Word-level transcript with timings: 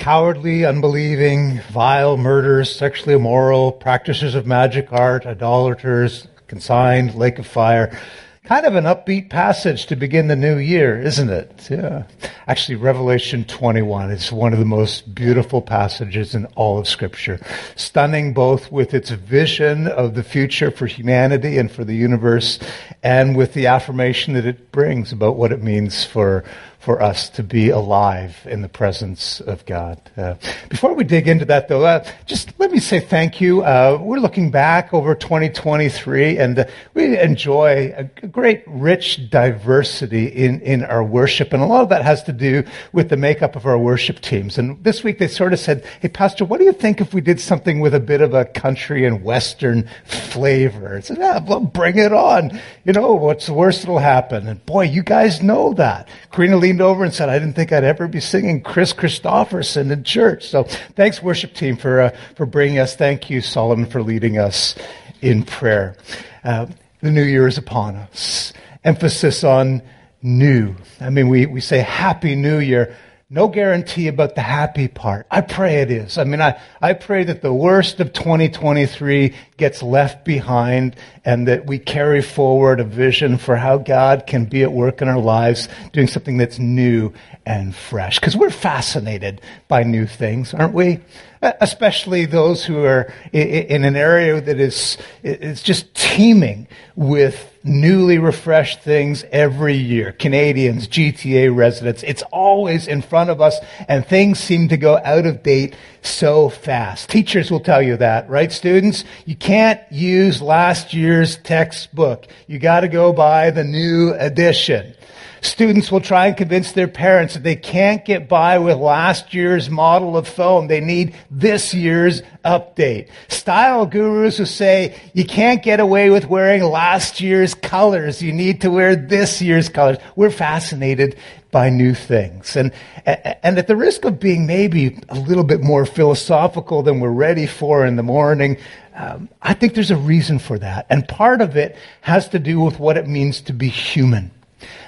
cowardly, 0.00 0.64
unbelieving, 0.64 1.60
vile, 1.70 2.16
murderers, 2.16 2.74
sexually 2.74 3.14
immoral, 3.14 3.70
practitioners 3.70 4.34
of 4.34 4.46
magic 4.46 4.90
art, 4.92 5.26
idolaters, 5.26 6.26
consigned, 6.48 7.14
lake 7.14 7.38
of 7.38 7.46
fire. 7.46 7.96
Kind 8.44 8.64
of 8.64 8.74
an 8.74 8.84
upbeat 8.84 9.28
passage 9.28 9.86
to 9.86 9.96
begin 9.96 10.26
the 10.26 10.34
new 10.34 10.56
year, 10.56 10.98
isn't 11.00 11.28
it? 11.28 11.68
Yeah. 11.70 12.04
Actually, 12.48 12.76
Revelation 12.76 13.44
21 13.44 14.10
is 14.10 14.32
one 14.32 14.54
of 14.54 14.58
the 14.58 14.64
most 14.64 15.14
beautiful 15.14 15.60
passages 15.60 16.34
in 16.34 16.46
all 16.56 16.78
of 16.78 16.88
Scripture. 16.88 17.38
Stunning 17.76 18.32
both 18.32 18.72
with 18.72 18.94
its 18.94 19.10
vision 19.10 19.86
of 19.86 20.14
the 20.14 20.24
future 20.24 20.70
for 20.70 20.86
humanity 20.86 21.58
and 21.58 21.70
for 21.70 21.84
the 21.84 21.94
universe, 21.94 22.58
and 23.02 23.36
with 23.36 23.52
the 23.52 23.66
affirmation 23.66 24.32
that 24.32 24.46
it 24.46 24.72
brings 24.72 25.12
about 25.12 25.36
what 25.36 25.52
it 25.52 25.62
means 25.62 26.04
for 26.04 26.42
for 26.80 27.02
us 27.02 27.28
to 27.28 27.42
be 27.42 27.68
alive 27.68 28.46
in 28.48 28.62
the 28.62 28.68
presence 28.68 29.40
of 29.42 29.64
God. 29.66 30.00
Uh, 30.16 30.34
before 30.70 30.94
we 30.94 31.04
dig 31.04 31.28
into 31.28 31.44
that, 31.44 31.68
though, 31.68 31.84
uh, 31.84 32.02
just 32.24 32.58
let 32.58 32.72
me 32.72 32.80
say 32.80 32.98
thank 32.98 33.38
you. 33.38 33.60
Uh, 33.62 33.98
we're 34.00 34.18
looking 34.18 34.50
back 34.50 34.94
over 34.94 35.14
2023, 35.14 36.38
and 36.38 36.58
uh, 36.58 36.64
we 36.94 37.18
enjoy 37.18 37.92
a 37.94 38.04
great, 38.28 38.64
rich 38.66 39.28
diversity 39.28 40.26
in, 40.26 40.62
in 40.62 40.82
our 40.82 41.04
worship, 41.04 41.52
and 41.52 41.62
a 41.62 41.66
lot 41.66 41.82
of 41.82 41.90
that 41.90 42.02
has 42.02 42.22
to 42.24 42.32
do 42.32 42.64
with 42.94 43.10
the 43.10 43.16
makeup 43.16 43.56
of 43.56 43.66
our 43.66 43.78
worship 43.78 44.20
teams. 44.20 44.56
And 44.56 44.82
this 44.82 45.04
week 45.04 45.18
they 45.18 45.28
sort 45.28 45.52
of 45.52 45.58
said, 45.58 45.84
"Hey, 46.00 46.08
Pastor, 46.08 46.46
what 46.46 46.60
do 46.60 46.64
you 46.64 46.72
think 46.72 47.02
if 47.02 47.12
we 47.12 47.20
did 47.20 47.40
something 47.40 47.80
with 47.80 47.94
a 47.94 48.00
bit 48.00 48.22
of 48.22 48.32
a 48.32 48.46
country 48.46 49.04
and 49.04 49.22
western 49.22 49.86
flavor?" 50.06 50.96
I 50.96 51.00
said, 51.00 51.18
"Yeah, 51.18 51.40
well, 51.46 51.60
bring 51.60 51.98
it 51.98 52.14
on. 52.14 52.58
You 52.84 52.94
know, 52.94 53.12
what's 53.12 53.46
the 53.46 53.52
worst 53.52 53.82
that'll 53.82 53.98
happen?" 53.98 54.46
And 54.48 54.64
boy, 54.64 54.84
you 54.84 55.02
guys 55.02 55.42
know 55.42 55.74
that. 55.74 56.08
Karina 56.32 56.56
leaned 56.70 56.80
over 56.80 57.02
and 57.02 57.12
said, 57.12 57.28
I 57.28 57.36
didn't 57.40 57.54
think 57.54 57.72
I'd 57.72 57.82
ever 57.82 58.06
be 58.06 58.20
singing 58.20 58.62
Kris 58.62 58.92
Kristofferson 58.92 59.90
in 59.90 60.04
church. 60.04 60.46
So 60.46 60.62
thanks, 60.94 61.20
worship 61.20 61.52
team, 61.52 61.76
for, 61.76 62.00
uh, 62.00 62.16
for 62.36 62.46
bringing 62.46 62.78
us. 62.78 62.94
Thank 62.94 63.28
you, 63.28 63.40
Solomon, 63.40 63.86
for 63.86 64.04
leading 64.04 64.38
us 64.38 64.76
in 65.20 65.42
prayer. 65.42 65.96
Uh, 66.44 66.66
the 67.00 67.10
new 67.10 67.24
year 67.24 67.48
is 67.48 67.58
upon 67.58 67.96
us. 67.96 68.52
Emphasis 68.84 69.42
on 69.42 69.82
new. 70.22 70.76
I 71.00 71.10
mean, 71.10 71.28
we, 71.28 71.46
we 71.46 71.60
say 71.60 71.80
Happy 71.80 72.36
New 72.36 72.60
Year. 72.60 72.96
No 73.32 73.46
guarantee 73.46 74.08
about 74.08 74.34
the 74.34 74.40
happy 74.40 74.88
part. 74.88 75.24
I 75.30 75.40
pray 75.40 75.76
it 75.82 75.90
is. 75.92 76.18
I 76.18 76.24
mean, 76.24 76.40
I, 76.40 76.60
I 76.82 76.94
pray 76.94 77.22
that 77.22 77.42
the 77.42 77.54
worst 77.54 78.00
of 78.00 78.12
2023 78.12 79.32
gets 79.56 79.84
left 79.84 80.24
behind 80.24 80.96
and 81.24 81.46
that 81.46 81.64
we 81.64 81.78
carry 81.78 82.22
forward 82.22 82.80
a 82.80 82.84
vision 82.84 83.38
for 83.38 83.54
how 83.54 83.78
God 83.78 84.26
can 84.26 84.46
be 84.46 84.64
at 84.64 84.72
work 84.72 85.00
in 85.00 85.06
our 85.06 85.20
lives, 85.20 85.68
doing 85.92 86.08
something 86.08 86.38
that's 86.38 86.58
new 86.58 87.12
and 87.46 87.72
fresh. 87.72 88.18
Because 88.18 88.36
we're 88.36 88.50
fascinated 88.50 89.40
by 89.68 89.84
new 89.84 90.06
things, 90.06 90.52
aren't 90.52 90.74
we? 90.74 90.98
Especially 91.42 92.26
those 92.26 92.64
who 92.64 92.84
are 92.84 93.12
in 93.32 93.84
an 93.84 93.96
area 93.96 94.40
that 94.40 94.60
is, 94.60 94.98
is 95.22 95.62
just 95.62 95.94
teeming 95.94 96.68
with 96.96 97.50
newly 97.62 98.18
refreshed 98.18 98.82
things 98.82 99.24
every 99.32 99.74
year. 99.74 100.12
Canadians, 100.12 100.88
GTA 100.88 101.54
residents, 101.54 102.02
it's 102.02 102.22
always 102.32 102.86
in 102.86 103.02
front 103.02 103.30
of 103.30 103.40
us 103.40 103.58
and 103.88 104.06
things 104.06 104.38
seem 104.38 104.68
to 104.68 104.76
go 104.76 104.98
out 105.04 105.26
of 105.26 105.42
date 105.42 105.74
so 106.02 106.48
fast. 106.48 107.10
Teachers 107.10 107.50
will 107.50 107.60
tell 107.60 107.82
you 107.82 107.96
that, 107.98 108.28
right 108.28 108.50
students? 108.50 109.04
You 109.26 109.36
can't 109.36 109.80
use 109.90 110.40
last 110.40 110.94
year's 110.94 111.36
textbook. 111.38 112.26
You 112.46 112.58
gotta 112.58 112.88
go 112.88 113.12
by 113.12 113.50
the 113.50 113.64
new 113.64 114.14
edition. 114.14 114.94
Students 115.42 115.90
will 115.90 116.00
try 116.00 116.26
and 116.26 116.36
convince 116.36 116.72
their 116.72 116.88
parents 116.88 117.34
that 117.34 117.42
they 117.42 117.56
can't 117.56 118.04
get 118.04 118.28
by 118.28 118.58
with 118.58 118.76
last 118.76 119.32
year's 119.32 119.70
model 119.70 120.16
of 120.16 120.28
phone. 120.28 120.66
They 120.66 120.80
need 120.80 121.14
this 121.30 121.72
year's 121.72 122.22
update. 122.44 123.08
Style 123.28 123.86
gurus 123.86 124.38
will 124.38 124.46
say 124.46 125.00
you 125.14 125.24
can't 125.24 125.62
get 125.62 125.80
away 125.80 126.10
with 126.10 126.26
wearing 126.26 126.62
last 126.62 127.20
year's 127.20 127.54
colors. 127.54 128.22
You 128.22 128.32
need 128.32 128.60
to 128.62 128.70
wear 128.70 128.94
this 128.96 129.40
year's 129.40 129.70
colors. 129.70 129.96
We're 130.14 130.30
fascinated 130.30 131.16
by 131.50 131.70
new 131.70 131.94
things. 131.94 132.54
And, 132.54 132.72
and 133.06 133.58
at 133.58 133.66
the 133.66 133.76
risk 133.76 134.04
of 134.04 134.20
being 134.20 134.46
maybe 134.46 134.98
a 135.08 135.18
little 135.18 135.44
bit 135.44 135.62
more 135.62 135.86
philosophical 135.86 136.82
than 136.82 137.00
we're 137.00 137.10
ready 137.10 137.46
for 137.46 137.86
in 137.86 137.96
the 137.96 138.02
morning, 138.02 138.58
um, 138.94 139.28
I 139.40 139.54
think 139.54 139.74
there's 139.74 139.90
a 139.90 139.96
reason 139.96 140.38
for 140.38 140.58
that. 140.58 140.86
And 140.90 141.08
part 141.08 141.40
of 141.40 141.56
it 141.56 141.76
has 142.02 142.28
to 142.28 142.38
do 142.38 142.60
with 142.60 142.78
what 142.78 142.96
it 142.96 143.08
means 143.08 143.40
to 143.42 143.52
be 143.52 143.68
human. 143.68 144.30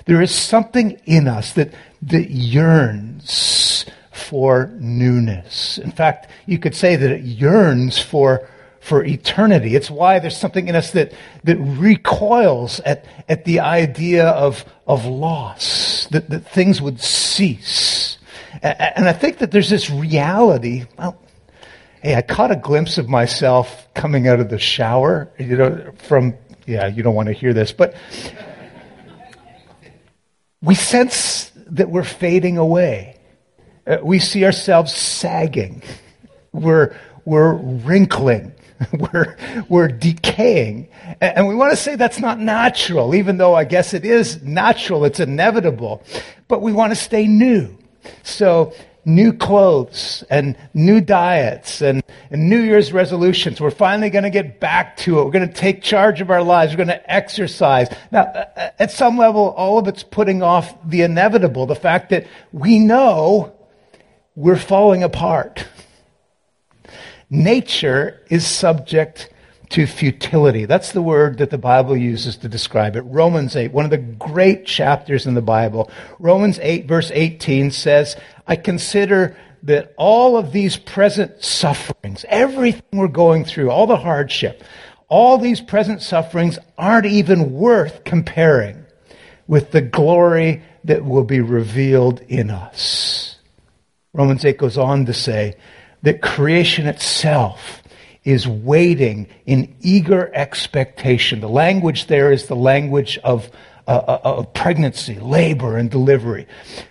There 0.06 0.22
is 0.22 0.34
something 0.34 1.00
in 1.04 1.28
us 1.28 1.52
that, 1.54 1.72
that 2.02 2.30
yearns 2.30 3.86
for 4.10 4.70
newness. 4.78 5.78
In 5.78 5.90
fact, 5.90 6.30
you 6.46 6.58
could 6.58 6.74
say 6.74 6.96
that 6.96 7.10
it 7.10 7.22
yearns 7.22 7.98
for, 7.98 8.48
for 8.80 9.04
eternity. 9.04 9.74
It's 9.74 9.90
why 9.90 10.18
there's 10.18 10.36
something 10.36 10.68
in 10.68 10.74
us 10.74 10.92
that, 10.92 11.12
that 11.44 11.56
recoils 11.56 12.80
at, 12.80 13.04
at 13.28 13.44
the 13.44 13.60
idea 13.60 14.28
of, 14.28 14.64
of 14.86 15.06
loss, 15.06 16.06
that, 16.10 16.30
that 16.30 16.40
things 16.40 16.80
would 16.80 17.00
cease. 17.00 18.18
And 18.62 19.08
I 19.08 19.12
think 19.12 19.38
that 19.38 19.50
there's 19.50 19.70
this 19.70 19.90
reality. 19.90 20.84
Well, 20.98 21.18
hey, 22.02 22.14
I 22.14 22.22
caught 22.22 22.50
a 22.50 22.56
glimpse 22.56 22.98
of 22.98 23.08
myself 23.08 23.88
coming 23.94 24.28
out 24.28 24.40
of 24.40 24.50
the 24.50 24.58
shower, 24.58 25.30
you 25.38 25.56
know, 25.56 25.92
from, 26.06 26.34
yeah, 26.66 26.86
you 26.86 27.02
don't 27.02 27.14
want 27.14 27.28
to 27.28 27.32
hear 27.32 27.52
this, 27.52 27.72
but 27.72 27.94
we 30.62 30.74
sense 30.74 31.50
that 31.56 31.90
we're 31.90 32.04
fading 32.04 32.56
away. 32.56 33.18
Uh, 33.86 33.98
we 34.02 34.18
see 34.18 34.44
ourselves 34.44 34.94
sagging. 34.94 35.82
We're, 36.52 36.96
we're 37.24 37.54
wrinkling. 37.54 38.52
We're, 38.98 39.36
we're 39.68 39.86
decaying. 39.86 40.88
And 41.20 41.46
we 41.46 41.54
want 41.54 41.70
to 41.70 41.76
say 41.76 41.94
that's 41.94 42.18
not 42.18 42.40
natural, 42.40 43.14
even 43.14 43.36
though 43.36 43.54
I 43.54 43.62
guess 43.62 43.94
it 43.94 44.04
is 44.04 44.42
natural. 44.42 45.04
It's 45.04 45.20
inevitable. 45.20 46.02
But 46.48 46.62
we 46.62 46.72
want 46.72 46.90
to 46.90 46.96
stay 46.96 47.28
new. 47.28 47.78
So 48.24 48.74
new 49.04 49.32
clothes 49.32 50.22
and 50.30 50.56
new 50.74 51.00
diets 51.00 51.80
and, 51.82 52.02
and 52.30 52.48
New 52.48 52.60
Year's 52.60 52.92
resolutions. 52.92 53.60
We're 53.60 53.70
finally 53.70 54.10
going 54.10 54.24
to 54.24 54.30
get 54.30 54.60
back 54.60 54.96
to 54.98 55.18
it. 55.18 55.24
We're 55.24 55.30
going 55.30 55.48
to 55.48 55.54
take 55.54 55.82
charge 55.82 56.20
of 56.20 56.30
our 56.30 56.42
lives. 56.42 56.72
We're 56.72 56.84
going 56.84 56.88
to 56.88 57.12
exercise. 57.12 57.88
Now, 58.10 58.22
uh, 58.22 58.44
uh, 58.56 58.70
at 58.78 58.90
some 58.90 59.18
level, 59.18 59.50
all 59.50 59.78
of 59.78 59.88
it's 59.88 60.02
putting 60.02 60.42
off 60.42 60.76
the 60.88 61.02
inevitable, 61.02 61.66
the 61.66 61.74
fact 61.74 62.10
that 62.10 62.26
we 62.52 62.78
know 62.78 63.52
we're 64.36 64.56
falling 64.56 65.02
apart. 65.02 65.66
Nature 67.28 68.22
is 68.28 68.46
subject 68.46 69.31
to 69.72 69.86
futility. 69.86 70.66
That's 70.66 70.92
the 70.92 71.02
word 71.02 71.38
that 71.38 71.50
the 71.50 71.58
Bible 71.58 71.96
uses 71.96 72.36
to 72.38 72.48
describe 72.48 72.94
it. 72.94 73.00
Romans 73.02 73.56
8, 73.56 73.72
one 73.72 73.86
of 73.86 73.90
the 73.90 73.98
great 73.98 74.66
chapters 74.66 75.26
in 75.26 75.32
the 75.34 75.42
Bible. 75.42 75.90
Romans 76.18 76.58
8 76.62 76.86
verse 76.86 77.10
18 77.12 77.70
says, 77.70 78.16
I 78.46 78.56
consider 78.56 79.36
that 79.62 79.94
all 79.96 80.36
of 80.36 80.52
these 80.52 80.76
present 80.76 81.42
sufferings, 81.42 82.26
everything 82.28 82.82
we're 82.92 83.08
going 83.08 83.44
through, 83.44 83.70
all 83.70 83.86
the 83.86 83.96
hardship, 83.96 84.62
all 85.08 85.38
these 85.38 85.60
present 85.60 86.02
sufferings 86.02 86.58
aren't 86.76 87.06
even 87.06 87.52
worth 87.52 88.04
comparing 88.04 88.84
with 89.46 89.70
the 89.70 89.80
glory 89.80 90.62
that 90.84 91.04
will 91.04 91.24
be 91.24 91.40
revealed 91.40 92.20
in 92.28 92.50
us. 92.50 93.36
Romans 94.12 94.44
8 94.44 94.58
goes 94.58 94.76
on 94.76 95.06
to 95.06 95.14
say 95.14 95.54
that 96.02 96.20
creation 96.20 96.86
itself 96.86 97.81
is 98.24 98.46
waiting 98.46 99.28
in 99.46 99.74
eager 99.80 100.30
expectation. 100.34 101.40
The 101.40 101.48
language 101.48 102.06
there 102.06 102.32
is 102.32 102.46
the 102.46 102.56
language 102.56 103.18
of, 103.18 103.50
uh, 103.86 103.90
uh 103.90 104.20
of 104.24 104.54
pregnancy, 104.54 105.18
labor, 105.18 105.76
and 105.76 105.90
delivery. 105.90 106.46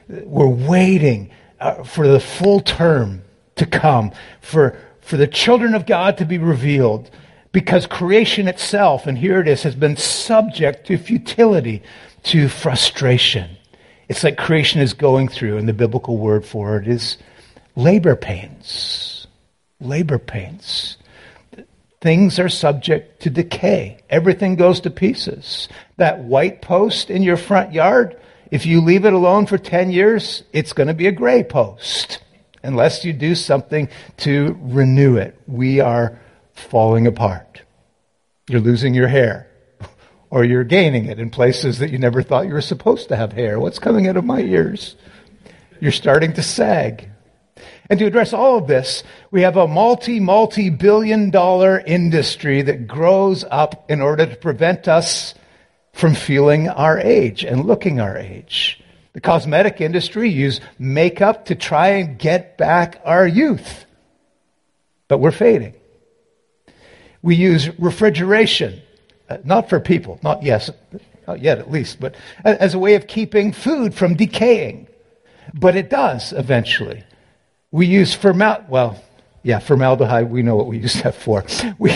We're 0.09 0.47
waiting 0.47 1.31
uh, 1.59 1.83
for 1.83 2.07
the 2.07 2.19
full 2.19 2.59
term 2.59 3.21
to 3.55 3.65
come, 3.65 4.11
for, 4.41 4.77
for 5.01 5.17
the 5.17 5.27
children 5.27 5.75
of 5.75 5.85
God 5.85 6.17
to 6.17 6.25
be 6.25 6.38
revealed, 6.38 7.09
because 7.51 7.85
creation 7.85 8.47
itself, 8.47 9.07
and 9.07 9.17
here 9.17 9.39
it 9.39 9.47
is, 9.47 9.63
has 9.63 9.75
been 9.75 9.97
subject 9.97 10.88
to 10.88 10.97
futility, 10.97 11.83
to 12.23 12.47
frustration. 12.47 13.57
It's 14.09 14.23
like 14.23 14.38
creation 14.38 14.81
is 14.81 14.94
going 14.94 15.27
through, 15.27 15.57
and 15.57 15.67
the 15.67 15.73
biblical 15.73 16.17
word 16.17 16.45
for 16.45 16.77
it 16.77 16.88
is 16.88 17.17
labor 17.75 18.15
pains. 18.15 19.27
Labor 19.79 20.19
pains. 20.19 20.97
Things 22.01 22.39
are 22.39 22.50
subject 22.50 23.21
to 23.21 23.30
decay. 23.30 24.00
Everything 24.09 24.56
goes 24.56 24.81
to 24.81 24.89
pieces. 24.89 25.69
That 25.98 26.24
white 26.24 26.62
post 26.62 27.12
in 27.12 27.21
your 27.21 27.38
front 27.38 27.74
yard, 27.74 28.19
if 28.50 28.65
you 28.65 28.81
leave 28.81 29.06
it 29.06 29.13
alone 29.13 29.45
for 29.45 29.59
10 29.59 29.92
years, 29.92 30.44
it's 30.51 30.74
going 30.74 30.88
to 30.88 30.95
be 30.95 31.06
a 31.06 31.12
gray 31.12 31.44
post 31.44 32.24
unless 32.63 33.06
you 33.06 33.13
do 33.13 33.36
something 33.36 33.88
to 34.18 34.57
renew 34.62 35.15
it. 35.15 35.39
We 35.48 35.80
are 35.80 36.19
falling 36.53 37.06
apart. 37.06 37.62
You're 38.50 38.62
losing 38.62 38.95
your 38.95 39.07
hair 39.07 39.48
or 40.31 40.44
you're 40.44 40.63
gaining 40.63 41.06
it 41.06 41.19
in 41.19 41.30
places 41.30 41.80
that 41.80 41.92
you 41.92 42.00
never 42.00 42.24
thought 42.24 42.48
you 42.48 42.53
were 42.53 42.62
supposed 42.62 43.09
to 43.09 43.15
have 43.15 43.33
hair. 43.33 43.59
What's 43.59 43.80
coming 43.80 44.07
out 44.07 44.18
of 44.18 44.25
my 44.25 44.39
ears? 44.39 44.95
You're 45.80 45.92
starting 45.92 46.33
to 46.33 46.42
sag. 46.42 47.09
And 47.91 47.99
to 47.99 48.05
address 48.05 48.31
all 48.31 48.57
of 48.57 48.67
this, 48.67 49.03
we 49.31 49.41
have 49.41 49.57
a 49.57 49.67
multi, 49.67 50.21
multi 50.21 50.69
billion 50.69 51.29
dollar 51.29 51.77
industry 51.77 52.61
that 52.61 52.88
grows 52.88 53.43
up 53.51 53.91
in 53.91 53.99
order 53.99 54.25
to 54.25 54.35
prevent 54.38 54.88
us 54.88 55.35
from 55.91 56.15
feeling 56.15 56.69
our 56.69 56.97
age 56.97 57.43
and 57.43 57.65
looking 57.65 57.99
our 57.99 58.17
age. 58.17 58.81
The 59.11 59.19
cosmetic 59.19 59.81
industry 59.81 60.29
use 60.29 60.61
makeup 60.79 61.47
to 61.47 61.55
try 61.55 61.89
and 61.89 62.17
get 62.17 62.57
back 62.57 63.01
our 63.03 63.27
youth. 63.27 63.85
But 65.09 65.17
we're 65.17 65.31
fading. 65.31 65.73
We 67.21 67.35
use 67.35 67.77
refrigeration, 67.77 68.81
uh, 69.29 69.39
not 69.43 69.67
for 69.67 69.81
people, 69.81 70.17
not 70.23 70.43
yes, 70.43 70.69
not 71.27 71.41
yet 71.41 71.59
at 71.59 71.69
least, 71.69 71.99
but 71.99 72.15
as 72.45 72.73
a 72.73 72.79
way 72.79 72.95
of 72.95 73.07
keeping 73.07 73.51
food 73.51 73.93
from 73.93 74.15
decaying. 74.15 74.88
But 75.53 75.75
it 75.75 75.89
does 75.89 76.31
eventually. 76.31 77.03
We 77.71 77.85
use 77.85 78.13
formal, 78.13 78.63
well, 78.68 79.01
yeah, 79.44 79.59
formaldehyde, 79.59 80.29
we 80.29 80.44
know 80.44 80.56
what 80.56 80.68
we 80.68 80.79
use 80.79 81.01
that 81.01 81.15
for. 81.15 81.45
We, 81.79 81.94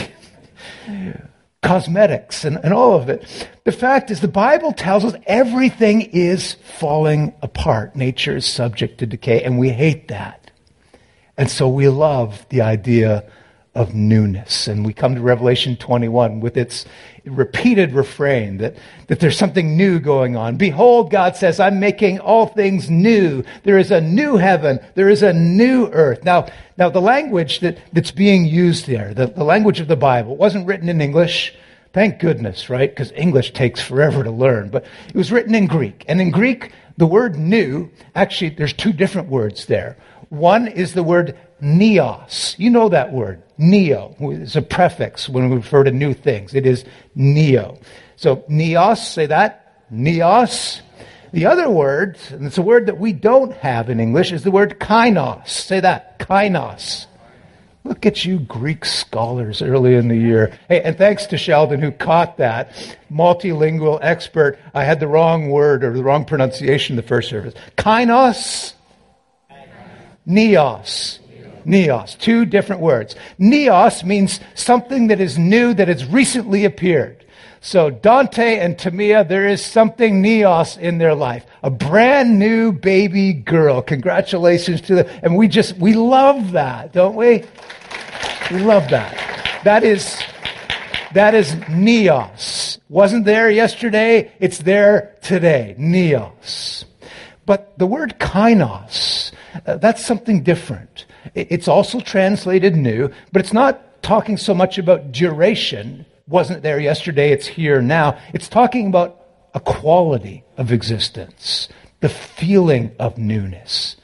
cosmetics 1.62 2.46
and, 2.46 2.58
and 2.64 2.74
all 2.74 2.94
of 2.94 3.10
it. 3.10 3.50
The 3.64 3.72
fact 3.72 4.12
is, 4.12 4.22
the 4.22 4.28
Bible 4.28 4.72
tells 4.72 5.04
us 5.04 5.16
everything 5.26 6.02
is 6.02 6.54
falling 6.80 7.34
apart. 7.42 7.96
Nature 7.96 8.38
is 8.38 8.46
subject 8.46 9.00
to 9.00 9.06
decay, 9.06 9.44
and 9.44 9.58
we 9.58 9.70
hate 9.70 10.08
that. 10.10 10.52
And 11.38 11.50
so 11.50 11.68
we 11.68 11.90
love 11.90 12.46
the 12.50 12.62
idea 12.62 13.30
of 13.76 13.94
newness. 13.94 14.68
And 14.68 14.86
we 14.86 14.94
come 14.94 15.16
to 15.16 15.22
Revelation 15.22 15.76
21 15.76 16.40
with 16.40 16.56
its 16.56 16.86
repeated 17.26 17.94
refrain 17.94 18.58
that, 18.58 18.78
that 19.08 19.20
there's 19.20 19.38
something 19.38 19.76
new 19.76 20.00
going 20.00 20.38
on. 20.38 20.56
Behold, 20.56 21.12
God 21.12 21.36
says, 21.36 21.60
I'm 21.60 21.80
making 21.80 22.20
all 22.20 22.48
things 22.48 22.90
new. 22.90 23.44
There 23.64 23.78
is 23.78 23.92
a 23.92 24.00
new 24.00 24.38
heaven. 24.38 24.80
There 24.96 25.10
is 25.10 25.24
a 25.24 25.34
new 25.34 25.88
earth. 25.88 26.24
Now, 26.24 26.48
now 26.78 26.90
the 26.90 27.02
language 27.02 27.60
that, 27.60 27.80
that's 27.92 28.12
being 28.12 28.46
used 28.46 28.88
there, 28.88 29.14
the, 29.14 29.28
the 29.28 29.44
language 29.44 29.82
of 29.82 29.90
the 29.90 29.98
Bible, 29.98 30.38
wasn't 30.38 30.68
written 30.68 30.88
in 30.88 31.02
English. 31.02 31.54
Thank 31.92 32.20
goodness, 32.20 32.70
right? 32.70 32.90
Because 32.90 33.12
English 33.12 33.52
takes 33.52 33.82
forever 33.82 34.24
to 34.24 34.32
learn. 34.32 34.70
But 34.70 34.86
it 35.10 35.16
was 35.16 35.32
written 35.32 35.54
in 35.54 35.68
Greek. 35.68 36.06
And 36.08 36.22
in 36.22 36.32
Greek, 36.32 36.72
the 36.98 37.08
word 37.08 37.36
new, 37.36 37.90
actually, 38.16 38.50
there's 38.52 38.74
two 38.74 38.94
different 38.94 39.28
words 39.28 39.66
there. 39.66 39.98
One 40.30 40.68
is 40.68 40.94
the 40.94 41.04
word 41.04 41.38
neos. 41.62 42.58
You 42.58 42.70
know 42.70 42.90
that 42.90 43.12
word, 43.12 43.42
neo. 43.58 44.16
It's 44.20 44.56
a 44.56 44.62
prefix 44.62 45.30
when 45.30 45.50
we 45.50 45.56
refer 45.58 45.84
to 45.84 45.92
new 45.92 46.14
things. 46.14 46.54
It 46.54 46.66
is 46.66 46.86
neo. 47.16 47.78
So 48.16 48.38
neos, 48.50 48.98
say 48.98 49.26
that. 49.28 49.92
Neos. 49.92 50.82
The 51.32 51.48
other 51.48 51.70
word, 51.70 52.18
and 52.30 52.46
it's 52.46 52.58
a 52.58 52.62
word 52.62 52.86
that 52.86 52.98
we 52.98 53.12
don't 53.12 53.52
have 53.58 53.90
in 53.90 54.00
English, 54.00 54.32
is 54.32 54.44
the 54.44 54.52
word 54.52 54.80
kainos. 54.80 55.48
Say 55.48 55.82
that. 55.82 56.18
Kainos. 56.20 57.08
Look 57.84 58.08
at 58.08 58.26
you 58.26 58.40
Greek 58.40 58.84
scholars 58.84 59.62
early 59.62 59.94
in 59.94 60.08
the 60.08 60.16
year. 60.16 60.58
Hey, 60.68 60.82
and 60.82 60.98
thanks 60.98 61.28
to 61.28 61.38
Sheldon 61.38 61.82
who 61.82 61.92
caught 61.92 62.38
that. 62.38 62.72
Multilingual 63.12 64.00
expert. 64.02 64.58
I 64.74 64.84
had 64.84 65.00
the 65.00 65.08
wrong 65.08 65.50
word 65.50 65.84
or 65.84 65.94
the 65.94 66.04
wrong 66.04 66.26
pronunciation 66.26 66.96
the 66.96 67.04
first 67.04 67.30
service. 67.30 67.54
Kainos. 67.78 68.74
Neos. 70.28 71.20
Neos. 71.66 72.18
Two 72.18 72.46
different 72.46 72.82
words. 72.82 73.16
Neos 73.40 74.04
means 74.04 74.40
something 74.54 75.08
that 75.08 75.20
is 75.20 75.38
new, 75.38 75.74
that 75.74 75.88
has 75.88 76.06
recently 76.06 76.66
appeared. 76.66 77.26
So 77.62 77.90
Dante 77.90 78.60
and 78.60 78.78
Tamia, 78.78 79.28
there 79.28 79.48
is 79.48 79.66
something 79.66 80.22
Neos 80.22 80.78
in 80.78 81.00
their 81.00 81.16
life. 81.16 81.46
A 81.64 81.72
brand 81.72 82.38
new 82.38 82.72
baby 82.72 83.34
girl. 83.34 83.82
Congratulations 83.82 84.82
to 84.82 84.96
them. 84.96 85.20
And 85.24 85.36
we 85.36 85.48
just, 85.48 85.76
we 85.78 85.94
love 85.94 86.52
that, 86.52 86.94
don't 86.94 87.16
we? 87.16 87.44
We 88.52 88.60
love 88.60 88.90
that. 88.92 89.62
That 89.64 89.84
is, 89.84 90.22
that 91.14 91.34
is 91.34 91.56
Neos. 91.56 92.78
Wasn't 92.88 93.26
there 93.26 93.50
yesterday. 93.50 94.32
It's 94.40 94.60
there 94.60 95.16
today. 95.24 95.76
Neos. 95.80 96.86
But 97.48 97.80
the 97.80 97.88
word 97.88 98.20
kainos, 98.20 99.32
uh, 99.66 99.78
that's 99.78 100.06
something 100.06 100.44
different. 100.44 101.06
It's 101.34 101.68
also 101.68 102.00
translated 102.00 102.76
new, 102.76 103.10
but 103.32 103.42
it's 103.42 103.54
not 103.54 104.04
talking 104.04 104.38
so 104.38 104.54
much 104.54 104.78
about 104.78 105.12
duration. 105.12 106.06
Wasn't 106.28 106.62
there 106.62 106.80
yesterday, 106.80 107.32
it's 107.32 107.48
here 107.48 107.82
now. 107.82 108.18
It's 108.34 108.48
talking 108.48 108.88
about 108.88 109.22
a 109.54 109.60
quality 109.60 110.44
of 110.58 110.72
existence, 110.72 111.70
the 112.02 112.10
feeling 112.10 112.92
of 113.00 113.18
newness. 113.18 113.96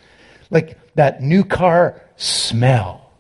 Like 0.49 0.77
that 0.95 1.21
new 1.21 1.43
car 1.43 2.01
smell. 2.15 3.11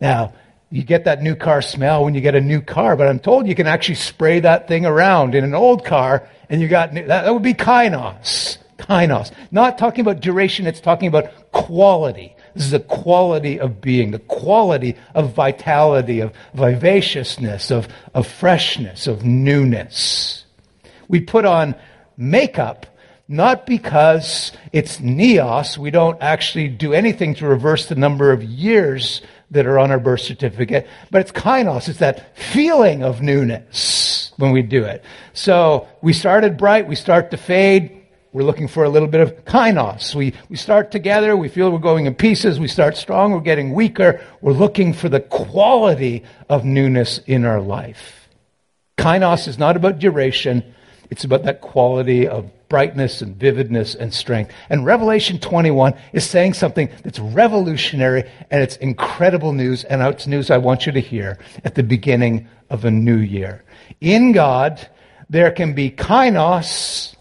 Now, 0.00 0.32
you 0.70 0.82
get 0.82 1.04
that 1.04 1.22
new 1.22 1.34
car 1.34 1.62
smell 1.62 2.04
when 2.04 2.14
you 2.14 2.20
get 2.20 2.34
a 2.34 2.40
new 2.40 2.60
car, 2.60 2.94
but 2.94 3.08
I'm 3.08 3.18
told 3.18 3.46
you 3.46 3.54
can 3.54 3.66
actually 3.66 3.94
spray 3.94 4.40
that 4.40 4.68
thing 4.68 4.84
around 4.84 5.34
in 5.34 5.44
an 5.44 5.54
old 5.54 5.84
car 5.84 6.28
and 6.50 6.60
you 6.60 6.68
got 6.68 6.92
new, 6.92 7.06
that, 7.06 7.24
that 7.24 7.32
would 7.32 7.42
be 7.42 7.54
kainos. 7.54 8.58
Kainos. 8.76 9.32
Not 9.50 9.78
talking 9.78 10.02
about 10.02 10.20
duration, 10.20 10.66
it's 10.66 10.80
talking 10.80 11.08
about 11.08 11.52
quality. 11.52 12.34
This 12.54 12.64
is 12.64 12.70
the 12.70 12.80
quality 12.80 13.58
of 13.60 13.80
being, 13.80 14.10
the 14.10 14.18
quality 14.18 14.96
of 15.14 15.34
vitality, 15.34 16.20
of 16.20 16.32
vivaciousness, 16.54 17.70
of, 17.70 17.88
of 18.14 18.26
freshness, 18.26 19.06
of 19.06 19.24
newness. 19.24 20.44
We 21.08 21.20
put 21.20 21.44
on 21.44 21.74
makeup 22.16 22.86
not 23.28 23.66
because 23.66 24.52
it's 24.72 24.98
neos. 24.98 25.76
We 25.76 25.90
don't 25.90 26.20
actually 26.22 26.68
do 26.68 26.94
anything 26.94 27.34
to 27.36 27.46
reverse 27.46 27.86
the 27.86 27.94
number 27.94 28.32
of 28.32 28.42
years 28.42 29.20
that 29.50 29.66
are 29.66 29.78
on 29.78 29.90
our 29.90 29.98
birth 29.98 30.20
certificate, 30.20 30.86
but 31.10 31.20
it's 31.20 31.32
kainos, 31.32 31.88
it's 31.88 31.98
that 31.98 32.36
feeling 32.36 33.02
of 33.02 33.22
newness 33.22 34.32
when 34.36 34.52
we 34.52 34.62
do 34.62 34.84
it. 34.84 35.02
So 35.32 35.88
we 36.02 36.12
started 36.12 36.56
bright, 36.56 36.86
we 36.86 36.94
start 36.94 37.30
to 37.30 37.36
fade, 37.36 37.97
we're 38.32 38.42
looking 38.42 38.68
for 38.68 38.84
a 38.84 38.88
little 38.88 39.08
bit 39.08 39.20
of 39.20 39.44
kainos. 39.46 40.14
We, 40.14 40.34
we 40.48 40.56
start 40.56 40.90
together, 40.90 41.36
we 41.36 41.48
feel 41.48 41.70
we're 41.70 41.78
going 41.78 42.06
in 42.06 42.14
pieces, 42.14 42.60
we 42.60 42.68
start 42.68 42.96
strong, 42.96 43.32
we're 43.32 43.40
getting 43.40 43.72
weaker. 43.72 44.20
We're 44.42 44.52
looking 44.52 44.92
for 44.92 45.08
the 45.08 45.20
quality 45.20 46.24
of 46.48 46.64
newness 46.64 47.18
in 47.26 47.44
our 47.44 47.60
life. 47.60 48.28
Kainos 48.98 49.48
is 49.48 49.58
not 49.58 49.76
about 49.76 49.98
duration, 49.98 50.62
it's 51.10 51.24
about 51.24 51.44
that 51.44 51.62
quality 51.62 52.28
of 52.28 52.50
brightness 52.68 53.22
and 53.22 53.34
vividness 53.36 53.94
and 53.94 54.12
strength. 54.12 54.52
And 54.68 54.84
Revelation 54.84 55.38
21 55.38 55.94
is 56.12 56.28
saying 56.28 56.52
something 56.52 56.90
that's 57.02 57.18
revolutionary 57.18 58.24
and 58.50 58.62
it's 58.62 58.76
incredible 58.76 59.54
news, 59.54 59.84
and 59.84 60.02
it's 60.02 60.26
news 60.26 60.50
I 60.50 60.58
want 60.58 60.84
you 60.84 60.92
to 60.92 61.00
hear 61.00 61.38
at 61.64 61.76
the 61.76 61.82
beginning 61.82 62.46
of 62.68 62.84
a 62.84 62.90
new 62.90 63.16
year. 63.16 63.64
In 64.02 64.32
God, 64.32 64.86
there 65.30 65.50
can 65.50 65.72
be 65.72 65.90
kainos 65.90 67.14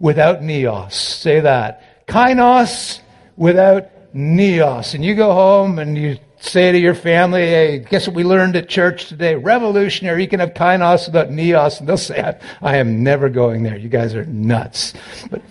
without 0.00 0.40
neos. 0.40 0.92
Say 0.92 1.40
that. 1.40 2.06
Kainos 2.06 3.00
without 3.36 3.88
neos. 4.14 4.94
And 4.94 5.04
you 5.04 5.14
go 5.14 5.32
home 5.32 5.78
and 5.78 5.96
you 5.96 6.18
say 6.40 6.72
to 6.72 6.78
your 6.78 6.94
family, 6.94 7.42
hey, 7.42 7.78
guess 7.78 8.06
what 8.06 8.16
we 8.16 8.24
learned 8.24 8.56
at 8.56 8.68
church 8.68 9.06
today? 9.06 9.36
Revolutionary. 9.36 10.22
You 10.22 10.28
can 10.28 10.40
have 10.40 10.54
kainos 10.54 11.06
without 11.06 11.28
neos. 11.28 11.78
And 11.78 11.88
they'll 11.88 11.96
say, 11.96 12.38
I, 12.62 12.76
am 12.78 13.04
never 13.04 13.28
going 13.28 13.62
there. 13.62 13.76
You 13.76 13.88
guys 13.88 14.14
are 14.14 14.24
nuts. 14.24 14.94
But 15.30 15.42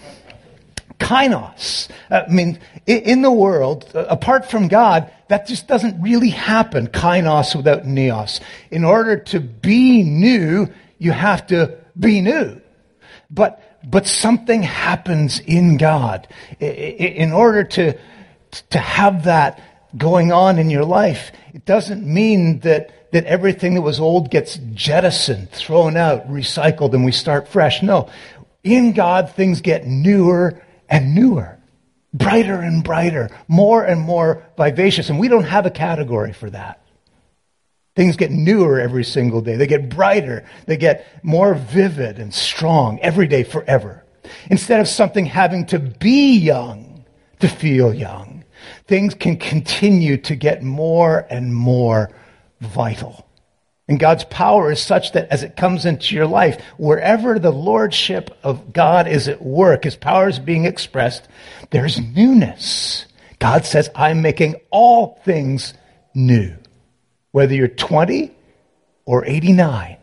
kainos. 1.00 1.90
Uh, 2.10 2.24
I 2.28 2.32
mean, 2.32 2.60
in 2.88 3.22
the 3.22 3.32
world, 3.32 3.90
uh, 3.94 4.06
apart 4.10 4.50
from 4.50 4.68
God, 4.68 5.12
that 5.28 5.48
just 5.48 5.68
doesn't 5.68 6.02
really 6.02 6.30
happen. 6.30 6.88
Kainos 6.88 7.56
without 7.56 7.84
neos. 7.84 8.42
In 8.72 8.84
order 8.84 9.18
to 9.18 9.40
be 9.40 10.04
new, 10.04 10.68
you 10.98 11.12
have 11.12 11.48
to 11.48 11.78
be 11.98 12.20
new. 12.22 12.60
But 13.30 13.64
but 13.84 14.08
something 14.08 14.64
happens 14.64 15.40
in 15.40 15.78
God. 15.78 16.28
In 16.60 17.32
order 17.32 17.64
to, 17.64 17.98
to 18.72 18.80
have 18.80 19.26
that 19.26 19.62
going 19.98 20.32
on 20.32 20.60
in 20.60 20.70
your 20.70 20.86
life, 20.86 21.32
it 21.54 21.66
doesn't 21.66 22.06
mean 22.06 22.60
that, 22.60 23.12
that 23.12 23.26
everything 23.26 23.76
that 23.76 23.82
was 23.82 24.00
old 24.00 24.30
gets 24.30 24.58
jettisoned, 24.74 25.52
thrown 25.52 25.98
out, 25.98 26.30
recycled, 26.30 26.94
and 26.94 27.06
we 27.06 27.12
start 27.12 27.48
fresh. 27.48 27.82
No. 27.82 28.10
In 28.64 28.94
God, 28.94 29.34
things 29.36 29.62
get 29.62 29.88
newer 29.88 30.62
and 30.90 31.16
newer, 31.16 31.58
brighter 32.14 32.56
and 32.56 32.84
brighter, 32.84 33.30
more 33.48 33.84
and 33.84 34.02
more 34.02 34.46
vivacious. 34.58 35.10
And 35.10 35.20
we 35.20 35.28
don't 35.28 35.44
have 35.44 35.66
a 35.66 35.72
category 35.72 36.34
for 36.34 36.50
that. 36.50 36.82
Things 38.00 38.16
get 38.16 38.32
newer 38.32 38.80
every 38.80 39.04
single 39.04 39.42
day. 39.42 39.58
They 39.58 39.68
get 39.68 39.90
brighter. 39.90 40.46
They 40.68 40.78
get 40.78 41.06
more 41.22 41.54
vivid 41.54 42.18
and 42.18 42.34
strong 42.34 42.98
every 43.02 43.28
day 43.28 43.44
forever. 43.44 44.06
Instead 44.50 44.80
of 44.80 44.88
something 44.88 45.26
having 45.26 45.66
to 45.66 45.80
be 45.80 46.38
young 46.38 47.04
to 47.42 47.50
feel 47.50 47.94
young, 47.94 48.46
things 48.88 49.16
can 49.16 49.36
continue 49.36 50.16
to 50.16 50.38
get 50.38 50.64
more 50.64 51.28
and 51.30 51.54
more 51.54 52.10
vital. 52.62 53.28
And 53.90 54.00
God's 54.00 54.24
power 54.24 54.72
is 54.72 54.82
such 54.82 55.12
that 55.12 55.28
as 55.28 55.44
it 55.44 55.58
comes 55.58 55.86
into 55.86 56.16
your 56.16 56.26
life, 56.26 56.64
wherever 56.78 57.38
the 57.38 57.52
lordship 57.52 58.32
of 58.44 58.72
God 58.72 59.10
is 59.10 59.28
at 59.28 59.42
work, 59.42 59.84
his 59.84 59.98
power 59.98 60.30
is 60.30 60.40
being 60.40 60.64
expressed, 60.64 61.28
there's 61.72 62.00
newness 62.00 63.08
God 63.40 63.66
says, 63.66 63.90
I'm 63.94 64.22
making 64.22 64.56
all 64.70 65.20
things 65.26 65.74
new. 66.14 66.56
Whether 67.32 67.56
you're 67.56 67.68
20 67.68 68.32
or 69.06 69.26
89, 69.26 69.98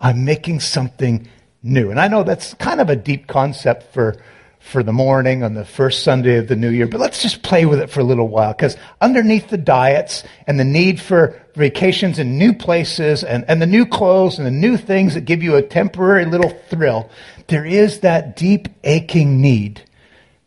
I'm 0.00 0.24
making 0.24 0.60
something 0.60 1.28
new. 1.62 1.90
And 1.90 2.00
I 2.00 2.08
know 2.08 2.22
that's 2.24 2.54
kind 2.54 2.80
of 2.80 2.90
a 2.90 2.96
deep 2.96 3.26
concept 3.26 3.92
for, 3.94 4.16
for 4.58 4.82
the 4.82 4.92
morning 4.92 5.42
on 5.42 5.54
the 5.54 5.64
first 5.64 6.02
Sunday 6.02 6.38
of 6.38 6.48
the 6.48 6.56
new 6.56 6.70
year, 6.70 6.86
but 6.86 7.00
let's 7.00 7.22
just 7.22 7.42
play 7.42 7.66
with 7.66 7.80
it 7.80 7.90
for 7.90 8.00
a 8.00 8.04
little 8.04 8.28
while 8.28 8.52
because 8.52 8.76
underneath 9.00 9.48
the 9.48 9.58
diets 9.58 10.24
and 10.46 10.58
the 10.58 10.64
need 10.64 11.00
for 11.00 11.40
vacations 11.54 12.18
in 12.18 12.38
new 12.38 12.52
places 12.52 13.22
and, 13.22 13.44
and 13.46 13.62
the 13.62 13.66
new 13.66 13.86
clothes 13.86 14.38
and 14.38 14.46
the 14.46 14.50
new 14.50 14.76
things 14.76 15.14
that 15.14 15.24
give 15.24 15.42
you 15.42 15.54
a 15.54 15.62
temporary 15.62 16.24
little 16.24 16.50
thrill, 16.68 17.08
there 17.46 17.64
is 17.64 18.00
that 18.00 18.36
deep 18.36 18.68
aching 18.82 19.40
need 19.40 19.82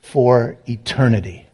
for 0.01 0.57
eternity. 0.67 1.45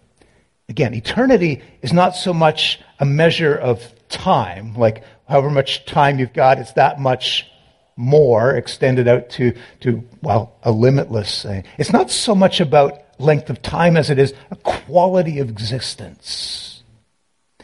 Again, 0.70 0.94
eternity 0.94 1.62
is 1.82 1.94
not 1.94 2.16
so 2.16 2.34
much 2.34 2.80
a 3.00 3.06
measure 3.06 3.56
of 3.56 3.94
time, 4.12 4.76
like 4.76 5.04
however 5.28 5.50
much 5.50 5.86
time 5.86 6.20
you've 6.20 6.34
got, 6.34 6.60
it's 6.60 6.74
that 6.74 7.00
much 7.00 7.48
more 7.96 8.56
extended 8.56 9.08
out 9.08 9.30
to, 9.32 9.54
to 9.82 10.04
well, 10.22 10.56
a 10.64 10.72
limitless 10.72 11.44
thing. 11.44 11.64
It's 11.78 11.94
not 11.94 12.12
so 12.12 12.36
much 12.36 12.60
about 12.60 13.02
length 13.20 13.50
of 13.50 13.62
time 13.62 13.98
as 13.98 14.10
it 14.10 14.20
is 14.20 14.34
a 14.50 14.56
quality 14.56 15.40
of 15.40 15.50
existence. 15.50 16.84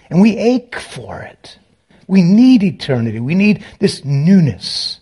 And 0.09 0.21
we 0.21 0.37
ache 0.37 0.79
for 0.79 1.21
it. 1.21 1.57
We 2.07 2.21
need 2.21 2.63
eternity. 2.63 3.19
We 3.19 3.35
need 3.35 3.65
this 3.79 4.05
newness. 4.05 4.99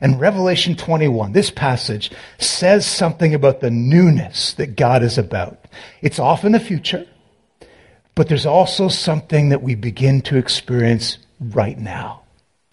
And 0.00 0.20
Revelation 0.20 0.76
21, 0.76 1.32
this 1.32 1.50
passage 1.50 2.10
says 2.38 2.86
something 2.86 3.34
about 3.34 3.60
the 3.60 3.70
newness 3.70 4.54
that 4.54 4.76
God 4.76 5.02
is 5.02 5.18
about. 5.18 5.66
It's 6.02 6.18
off 6.18 6.44
in 6.44 6.52
the 6.52 6.60
future, 6.60 7.06
but 8.14 8.28
there's 8.28 8.46
also 8.46 8.88
something 8.88 9.50
that 9.50 9.62
we 9.62 9.74
begin 9.74 10.20
to 10.22 10.36
experience 10.36 11.18
right 11.40 11.78
now. 11.78 12.22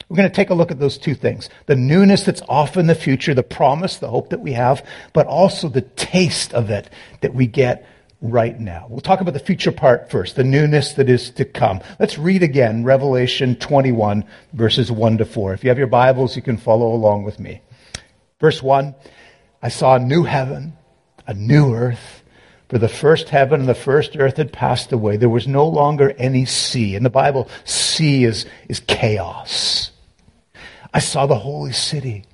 We're 0.08 0.18
going 0.18 0.30
to 0.30 0.36
take 0.36 0.50
a 0.50 0.56
look 0.56 0.72
at 0.72 0.80
those 0.80 0.98
two 0.98 1.14
things 1.14 1.50
the 1.68 1.76
newness 1.76 2.24
that's 2.24 2.42
off 2.50 2.78
in 2.78 2.88
the 2.88 2.96
future, 2.96 3.34
the 3.34 3.44
promise, 3.44 3.98
the 3.98 4.10
hope 4.10 4.30
that 4.30 4.42
we 4.42 4.54
have, 4.54 4.86
but 5.14 5.28
also 5.28 5.70
the 5.70 5.82
taste 5.82 6.54
of 6.54 6.70
it 6.70 6.90
that 7.22 7.34
we 7.34 7.46
get 7.46 7.88
right 8.22 8.60
now. 8.60 8.88
We'll 8.90 9.02
talk 9.02 9.22
about 9.22 9.34
the 9.34 9.40
future 9.40 9.72
part 9.72 10.10
first, 10.10 10.36
the 10.36 10.44
newness 10.44 10.94
that 10.94 11.10
is 11.10 11.30
to 11.32 11.46
come. 11.46 11.82
Let's 12.00 12.18
read 12.18 12.44
again 12.44 12.84
Revelation 12.84 13.56
21, 13.56 14.26
verses 14.54 14.92
1 14.92 15.20
to 15.20 15.26
4. 15.26 15.54
If 15.54 15.64
you 15.64 15.70
have 15.70 15.78
your 15.78 15.88
Bibles, 15.88 16.36
you 16.36 16.42
can 16.42 16.58
follow 16.58 16.94
along 16.94 17.24
with 17.24 17.40
me. 17.40 17.62
Verse 18.40 18.64
1 18.64 18.96
I 19.62 19.70
saw 19.70 19.96
a 19.96 20.00
new 20.00 20.24
heaven, 20.24 20.74
a 21.28 21.34
new 21.34 21.74
earth. 21.74 22.19
For 22.70 22.78
the 22.78 22.88
first 22.88 23.30
heaven 23.30 23.62
and 23.62 23.70
the 23.70 23.74
first 23.74 24.16
earth 24.16 24.38
had 24.38 24.54
passed 24.54 24.92
away. 24.92 25.18
There 25.18 25.28
was 25.28 25.48
no 25.48 25.68
longer 25.68 26.14
any 26.20 26.46
sea. 26.46 26.96
In 26.96 27.02
the 27.02 27.10
Bible, 27.10 27.50
sea 27.66 28.24
is, 28.26 28.46
is 28.68 28.80
chaos. 28.82 29.90
I 30.94 31.00
saw 31.00 31.26
the 31.26 31.40
holy 31.40 31.74
city, 31.74 32.26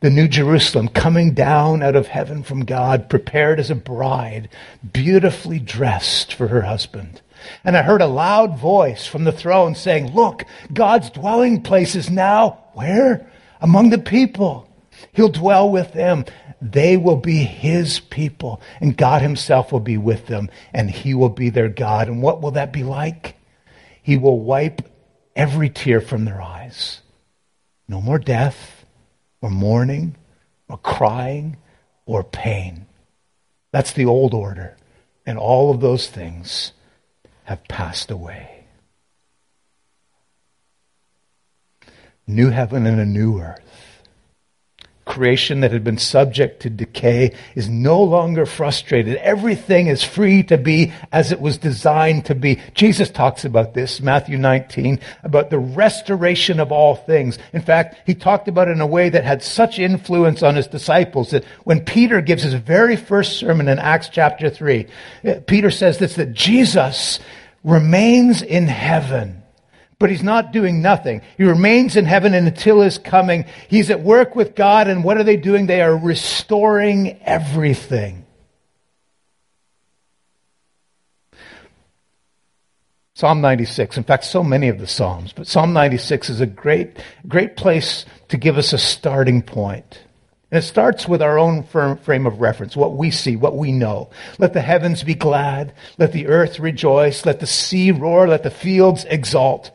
the 0.00 0.10
new 0.10 0.26
Jerusalem, 0.26 0.88
coming 0.88 1.32
down 1.32 1.80
out 1.82 1.94
of 1.94 2.08
heaven 2.08 2.42
from 2.42 2.64
God, 2.64 3.08
prepared 3.08 3.60
as 3.60 3.70
a 3.70 3.76
bride, 3.76 4.48
beautifully 4.92 5.60
dressed 5.60 6.34
for 6.34 6.48
her 6.48 6.62
husband. 6.62 7.20
And 7.62 7.76
I 7.76 7.82
heard 7.82 8.02
a 8.02 8.06
loud 8.06 8.58
voice 8.58 9.06
from 9.06 9.22
the 9.22 9.32
throne 9.32 9.76
saying, 9.76 10.12
Look, 10.12 10.44
God's 10.72 11.10
dwelling 11.10 11.62
place 11.62 11.94
is 11.94 12.10
now 12.10 12.64
where? 12.72 13.30
Among 13.60 13.90
the 13.90 13.98
people. 13.98 14.68
He'll 15.12 15.28
dwell 15.28 15.70
with 15.70 15.92
them. 15.92 16.24
They 16.60 16.96
will 16.96 17.16
be 17.16 17.38
his 17.44 18.00
people, 18.00 18.60
and 18.80 18.96
God 18.96 19.22
himself 19.22 19.70
will 19.70 19.80
be 19.80 19.98
with 19.98 20.26
them, 20.26 20.50
and 20.72 20.90
he 20.90 21.14
will 21.14 21.28
be 21.28 21.50
their 21.50 21.68
God. 21.68 22.08
And 22.08 22.22
what 22.22 22.40
will 22.40 22.52
that 22.52 22.72
be 22.72 22.82
like? 22.82 23.36
He 24.02 24.16
will 24.16 24.40
wipe 24.40 24.82
every 25.36 25.68
tear 25.68 26.00
from 26.00 26.24
their 26.24 26.40
eyes. 26.40 27.00
No 27.86 28.00
more 28.00 28.18
death, 28.18 28.86
or 29.40 29.50
mourning, 29.50 30.16
or 30.68 30.78
crying, 30.78 31.56
or 32.06 32.24
pain. 32.24 32.86
That's 33.72 33.92
the 33.92 34.06
old 34.06 34.32
order. 34.32 34.76
And 35.26 35.38
all 35.38 35.70
of 35.70 35.80
those 35.80 36.08
things 36.08 36.72
have 37.44 37.66
passed 37.68 38.10
away. 38.10 38.64
New 42.26 42.50
heaven 42.50 42.86
and 42.86 43.00
a 43.00 43.04
new 43.04 43.38
earth 43.38 43.73
creation 45.14 45.60
that 45.60 45.70
had 45.70 45.84
been 45.84 45.96
subject 45.96 46.60
to 46.60 46.68
decay 46.68 47.32
is 47.54 47.68
no 47.68 48.02
longer 48.02 48.44
frustrated. 48.44 49.16
Everything 49.18 49.86
is 49.86 50.02
free 50.02 50.42
to 50.42 50.58
be 50.58 50.92
as 51.12 51.30
it 51.30 51.40
was 51.40 51.56
designed 51.56 52.24
to 52.24 52.34
be. 52.34 52.60
Jesus 52.74 53.10
talks 53.10 53.44
about 53.44 53.74
this, 53.74 54.00
Matthew 54.00 54.36
19, 54.36 54.98
about 55.22 55.50
the 55.50 55.58
restoration 55.60 56.58
of 56.58 56.72
all 56.72 56.96
things. 56.96 57.38
In 57.52 57.62
fact, 57.62 57.96
he 58.04 58.16
talked 58.16 58.48
about 58.48 58.66
it 58.66 58.72
in 58.72 58.80
a 58.80 58.88
way 58.88 59.08
that 59.08 59.22
had 59.22 59.40
such 59.40 59.78
influence 59.78 60.42
on 60.42 60.56
his 60.56 60.66
disciples 60.66 61.30
that 61.30 61.44
when 61.62 61.84
Peter 61.84 62.20
gives 62.20 62.42
his 62.42 62.54
very 62.54 62.96
first 62.96 63.38
sermon 63.38 63.68
in 63.68 63.78
Acts 63.78 64.08
chapter 64.08 64.50
3, 64.50 64.84
Peter 65.46 65.70
says 65.70 65.98
this, 65.98 66.16
that 66.16 66.32
Jesus 66.32 67.20
remains 67.62 68.42
in 68.42 68.66
heaven 68.66 69.43
but 69.98 70.10
he's 70.10 70.22
not 70.22 70.52
doing 70.52 70.82
nothing. 70.82 71.22
He 71.36 71.44
remains 71.44 71.96
in 71.96 72.04
heaven 72.04 72.34
until 72.34 72.80
his 72.80 72.98
coming. 72.98 73.44
He's 73.68 73.90
at 73.90 74.00
work 74.00 74.34
with 74.34 74.54
God, 74.54 74.88
and 74.88 75.04
what 75.04 75.16
are 75.18 75.24
they 75.24 75.36
doing? 75.36 75.66
They 75.66 75.82
are 75.82 75.96
restoring 75.96 77.20
everything. 77.22 78.26
Psalm 83.16 83.40
96. 83.40 83.96
In 83.96 84.02
fact, 84.02 84.24
so 84.24 84.42
many 84.42 84.68
of 84.68 84.80
the 84.80 84.88
Psalms, 84.88 85.32
but 85.32 85.46
Psalm 85.46 85.72
96 85.72 86.30
is 86.30 86.40
a 86.40 86.46
great, 86.46 86.98
great 87.28 87.56
place 87.56 88.04
to 88.28 88.36
give 88.36 88.58
us 88.58 88.72
a 88.72 88.78
starting 88.78 89.40
point. 89.40 90.00
And 90.50 90.62
it 90.62 90.66
starts 90.66 91.08
with 91.08 91.22
our 91.22 91.38
own 91.38 91.62
frame 91.62 92.26
of 92.26 92.40
reference, 92.40 92.76
what 92.76 92.96
we 92.96 93.10
see, 93.10 93.36
what 93.36 93.56
we 93.56 93.72
know. 93.72 94.10
Let 94.38 94.52
the 94.52 94.60
heavens 94.60 95.02
be 95.02 95.14
glad. 95.14 95.74
Let 95.98 96.12
the 96.12 96.26
earth 96.26 96.58
rejoice. 96.60 97.24
Let 97.24 97.40
the 97.40 97.46
sea 97.46 97.90
roar. 97.90 98.28
Let 98.28 98.42
the 98.42 98.50
fields 98.50 99.04
exalt. 99.04 99.70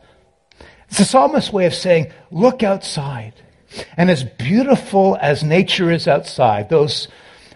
It's 0.90 0.98
the 0.98 1.04
psalmist's 1.04 1.52
way 1.52 1.66
of 1.66 1.74
saying, 1.74 2.10
look 2.32 2.64
outside. 2.64 3.34
And 3.96 4.10
as 4.10 4.24
beautiful 4.24 5.16
as 5.20 5.44
nature 5.44 5.88
is 5.88 6.08
outside, 6.08 6.68
those, 6.68 7.06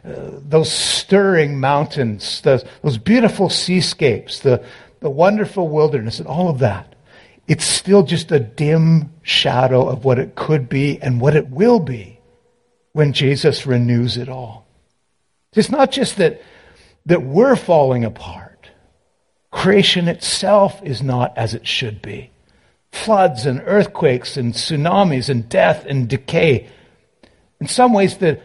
uh, 0.04 0.38
those 0.48 0.70
stirring 0.70 1.58
mountains, 1.58 2.40
those, 2.42 2.64
those 2.82 2.96
beautiful 2.96 3.50
seascapes, 3.50 4.38
the, 4.38 4.64
the 5.00 5.10
wonderful 5.10 5.68
wilderness, 5.68 6.20
and 6.20 6.28
all 6.28 6.48
of 6.48 6.60
that, 6.60 6.94
it's 7.48 7.64
still 7.64 8.04
just 8.04 8.30
a 8.30 8.38
dim 8.38 9.12
shadow 9.22 9.88
of 9.88 10.04
what 10.04 10.20
it 10.20 10.36
could 10.36 10.68
be 10.68 11.02
and 11.02 11.20
what 11.20 11.34
it 11.34 11.50
will 11.50 11.80
be 11.80 12.20
when 12.92 13.12
Jesus 13.12 13.66
renews 13.66 14.16
it 14.16 14.28
all. 14.28 14.68
It's 15.54 15.70
not 15.70 15.90
just 15.90 16.18
that, 16.18 16.40
that 17.06 17.24
we're 17.24 17.56
falling 17.56 18.04
apart. 18.04 18.70
Creation 19.50 20.06
itself 20.06 20.80
is 20.84 21.02
not 21.02 21.36
as 21.36 21.52
it 21.52 21.66
should 21.66 22.00
be 22.00 22.30
floods 22.94 23.46
and 23.46 23.62
earthquakes 23.66 24.36
and 24.36 24.54
tsunamis 24.54 25.28
and 25.28 25.48
death 25.48 25.84
and 25.86 26.08
decay. 26.08 26.68
In 27.60 27.66
some 27.66 27.92
ways, 27.92 28.18
the, 28.18 28.40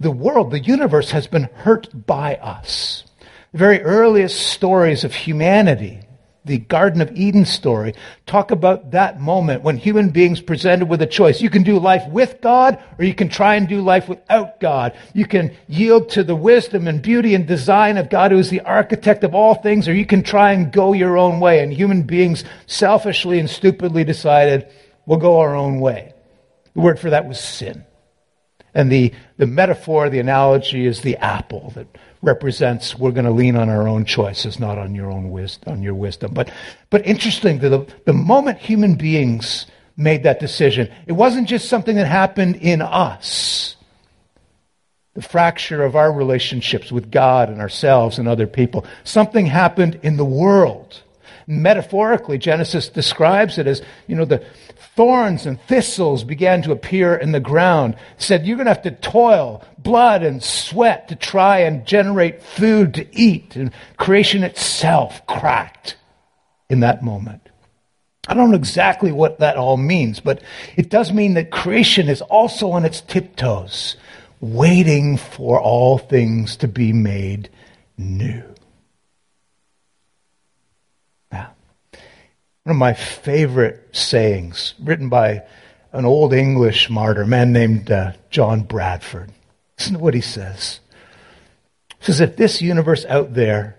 the 0.00 0.10
world, 0.10 0.50
the 0.50 0.60
universe 0.60 1.10
has 1.12 1.26
been 1.26 1.44
hurt 1.54 2.06
by 2.06 2.36
us. 2.36 3.04
The 3.52 3.58
very 3.58 3.82
earliest 3.82 4.38
stories 4.38 5.04
of 5.04 5.14
humanity 5.14 6.00
the 6.46 6.58
Garden 6.58 7.00
of 7.00 7.14
Eden 7.16 7.44
story 7.44 7.94
talk 8.24 8.52
about 8.52 8.92
that 8.92 9.20
moment 9.20 9.62
when 9.62 9.76
human 9.76 10.10
beings 10.10 10.40
presented 10.40 10.88
with 10.88 11.02
a 11.02 11.06
choice. 11.06 11.40
You 11.40 11.50
can 11.50 11.64
do 11.64 11.78
life 11.78 12.08
with 12.08 12.40
God 12.40 12.82
or 12.98 13.04
you 13.04 13.14
can 13.14 13.28
try 13.28 13.56
and 13.56 13.68
do 13.68 13.80
life 13.80 14.08
without 14.08 14.60
God. 14.60 14.96
You 15.12 15.26
can 15.26 15.54
yield 15.68 16.08
to 16.10 16.22
the 16.22 16.36
wisdom 16.36 16.86
and 16.86 17.02
beauty 17.02 17.34
and 17.34 17.46
design 17.46 17.98
of 17.98 18.08
God 18.08 18.30
who 18.30 18.38
is 18.38 18.48
the 18.48 18.60
architect 18.60 19.24
of 19.24 19.34
all 19.34 19.56
things 19.56 19.88
or 19.88 19.94
you 19.94 20.06
can 20.06 20.22
try 20.22 20.52
and 20.52 20.72
go 20.72 20.92
your 20.92 21.18
own 21.18 21.40
way. 21.40 21.60
And 21.62 21.72
human 21.72 22.02
beings 22.02 22.44
selfishly 22.66 23.40
and 23.40 23.50
stupidly 23.50 24.04
decided 24.04 24.72
we'll 25.04 25.18
go 25.18 25.40
our 25.40 25.56
own 25.56 25.80
way. 25.80 26.14
The 26.74 26.80
word 26.80 27.00
for 27.00 27.10
that 27.10 27.26
was 27.26 27.40
sin. 27.40 27.84
And 28.72 28.92
the, 28.92 29.12
the 29.36 29.46
metaphor, 29.46 30.10
the 30.10 30.20
analogy 30.20 30.86
is 30.86 31.00
the 31.00 31.16
apple 31.16 31.72
that 31.74 31.88
represents 32.26 32.98
we're 32.98 33.12
going 33.12 33.24
to 33.24 33.30
lean 33.30 33.56
on 33.56 33.70
our 33.70 33.88
own 33.88 34.04
choices, 34.04 34.58
not 34.58 34.76
on 34.76 34.94
your 34.94 35.10
own 35.10 35.30
wisdom, 35.30 35.72
on 35.72 35.82
your 35.82 35.94
wisdom. 35.94 36.34
But, 36.34 36.50
but 36.90 37.06
interesting, 37.06 37.60
the, 37.60 37.86
the 38.04 38.12
moment 38.12 38.58
human 38.58 38.96
beings 38.96 39.66
made 39.96 40.24
that 40.24 40.40
decision, 40.40 40.92
it 41.06 41.12
wasn't 41.12 41.48
just 41.48 41.68
something 41.68 41.96
that 41.96 42.06
happened 42.06 42.56
in 42.56 42.82
us. 42.82 43.76
The 45.14 45.22
fracture 45.22 45.82
of 45.82 45.96
our 45.96 46.12
relationships 46.12 46.92
with 46.92 47.10
God 47.10 47.48
and 47.48 47.60
ourselves 47.60 48.18
and 48.18 48.28
other 48.28 48.46
people. 48.46 48.84
Something 49.04 49.46
happened 49.46 49.98
in 50.02 50.18
the 50.18 50.24
world. 50.26 51.02
Metaphorically, 51.46 52.36
Genesis 52.38 52.88
describes 52.88 53.56
it 53.56 53.66
as, 53.66 53.80
you 54.08 54.16
know, 54.16 54.24
the 54.24 54.44
Thorns 54.96 55.44
and 55.44 55.60
thistles 55.60 56.24
began 56.24 56.62
to 56.62 56.72
appear 56.72 57.14
in 57.14 57.32
the 57.32 57.40
ground. 57.40 57.96
Said, 58.16 58.46
You're 58.46 58.56
going 58.56 58.64
to 58.64 58.72
have 58.72 58.82
to 58.82 58.90
toil, 58.90 59.62
blood 59.76 60.22
and 60.22 60.42
sweat 60.42 61.08
to 61.08 61.16
try 61.16 61.58
and 61.58 61.86
generate 61.86 62.42
food 62.42 62.94
to 62.94 63.06
eat. 63.14 63.56
And 63.56 63.72
creation 63.98 64.42
itself 64.42 65.26
cracked 65.26 65.96
in 66.70 66.80
that 66.80 67.04
moment. 67.04 67.42
I 68.26 68.32
don't 68.32 68.50
know 68.50 68.56
exactly 68.56 69.12
what 69.12 69.38
that 69.38 69.58
all 69.58 69.76
means, 69.76 70.18
but 70.18 70.42
it 70.76 70.88
does 70.88 71.12
mean 71.12 71.34
that 71.34 71.50
creation 71.50 72.08
is 72.08 72.22
also 72.22 72.70
on 72.70 72.86
its 72.86 73.02
tiptoes, 73.02 73.96
waiting 74.40 75.18
for 75.18 75.60
all 75.60 75.98
things 75.98 76.56
to 76.56 76.68
be 76.68 76.94
made 76.94 77.50
new. 77.98 78.42
One 82.66 82.74
of 82.74 82.80
my 82.80 82.94
favorite 82.94 83.90
sayings, 83.92 84.74
written 84.82 85.08
by 85.08 85.40
an 85.92 86.04
old 86.04 86.32
English 86.32 86.90
martyr, 86.90 87.22
a 87.22 87.26
man 87.26 87.52
named 87.52 87.92
uh, 87.92 88.10
John 88.28 88.62
Bradford. 88.62 89.30
Listen 89.78 89.92
to 89.92 90.00
what 90.00 90.14
he 90.14 90.20
says. 90.20 90.80
He 92.00 92.06
says, 92.06 92.20
if 92.20 92.34
this 92.34 92.60
universe 92.60 93.04
out 93.04 93.34
there 93.34 93.76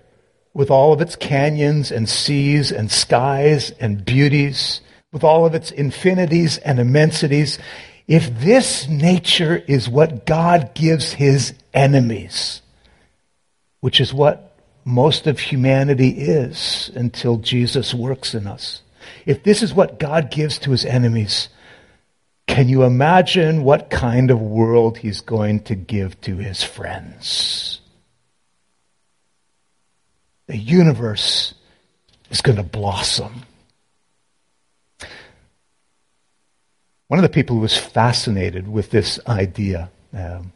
with 0.53 0.71
all 0.71 0.93
of 0.93 1.01
its 1.01 1.17
canyons 1.17 1.91
and 1.91 2.07
seas 2.07 2.71
and 2.71 2.89
skies 2.89 3.71
and 3.71 4.05
beauties, 4.05 4.79
with 5.11 5.21
all 5.25 5.45
of 5.45 5.53
its 5.53 5.69
infinities 5.69 6.57
and 6.59 6.79
immensities, 6.79 7.59
if 8.07 8.39
this 8.39 8.87
nature 8.87 9.57
is 9.67 9.89
what 9.89 10.25
God 10.25 10.73
gives 10.73 11.11
his 11.11 11.53
enemies, 11.73 12.61
which 13.81 13.99
is 13.99 14.13
what 14.13 14.46
most 14.87 15.27
of 15.27 15.39
humanity 15.39 16.09
is 16.09 16.89
until 16.95 17.37
Jesus 17.37 17.93
works 17.93 18.33
in 18.33 18.47
us, 18.47 18.81
if 19.25 19.43
this 19.43 19.61
is 19.61 19.73
what 19.73 19.99
God 19.99 20.31
gives 20.31 20.57
to 20.59 20.71
his 20.71 20.85
enemies, 20.85 21.49
can 22.47 22.69
you 22.69 22.83
imagine 22.83 23.63
what 23.63 23.89
kind 23.89 24.31
of 24.31 24.41
world 24.41 24.97
he's 24.97 25.21
going 25.21 25.59
to 25.65 25.75
give 25.75 26.19
to 26.21 26.37
his 26.37 26.63
friends? 26.63 27.81
the 30.47 30.57
universe 30.57 31.53
is 32.29 32.41
going 32.41 32.55
to 32.57 32.63
blossom. 32.63 33.43
One 37.07 37.19
of 37.19 37.23
the 37.23 37.29
people 37.29 37.57
who 37.57 37.61
was 37.61 37.77
fascinated 37.77 38.67
with 38.67 38.89
this 38.89 39.19
idea 39.27 39.89
um, 40.13 40.51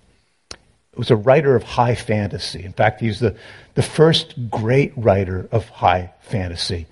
was 0.95 1.09
a 1.09 1.15
writer 1.15 1.55
of 1.55 1.63
high 1.63 1.95
fantasy. 1.95 2.63
In 2.63 2.73
fact, 2.73 2.99
he's 2.99 3.19
the, 3.19 3.35
the 3.75 3.81
first 3.81 4.49
great 4.49 4.91
writer 4.97 5.47
of 5.51 5.69
high 5.69 6.11
fantasy. 6.21 6.85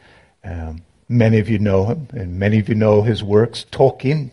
Um, 0.44 0.84
many 1.10 1.40
of 1.40 1.50
you 1.50 1.60
know 1.60 1.86
him, 1.86 2.08
and 2.12 2.40
many 2.40 2.60
of 2.60 2.70
you 2.70 2.76
know 2.76 3.02
his 3.02 3.24
works. 3.24 3.66
Tolkien, 3.72 4.32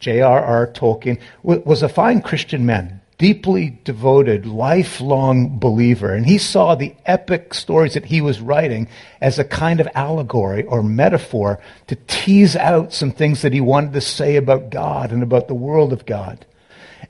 J.R.R. 0.00 0.66
Tolkien, 0.68 1.20
was 1.42 1.82
a 1.82 1.88
fine 1.88 2.22
Christian 2.22 2.66
man, 2.66 3.00
deeply 3.16 3.78
devoted, 3.84 4.46
lifelong 4.46 5.60
believer. 5.60 6.12
And 6.12 6.26
he 6.26 6.38
saw 6.38 6.74
the 6.74 6.94
epic 7.06 7.54
stories 7.54 7.94
that 7.94 8.06
he 8.06 8.20
was 8.20 8.40
writing 8.40 8.88
as 9.20 9.38
a 9.38 9.44
kind 9.44 9.80
of 9.80 9.88
allegory 9.94 10.64
or 10.64 10.82
metaphor 10.82 11.60
to 11.86 11.96
tease 12.08 12.56
out 12.56 12.92
some 12.92 13.12
things 13.12 13.42
that 13.42 13.52
he 13.52 13.60
wanted 13.60 13.92
to 13.92 14.00
say 14.00 14.34
about 14.34 14.70
God 14.70 15.12
and 15.12 15.22
about 15.22 15.46
the 15.46 15.54
world 15.54 15.92
of 15.92 16.04
God. 16.04 16.44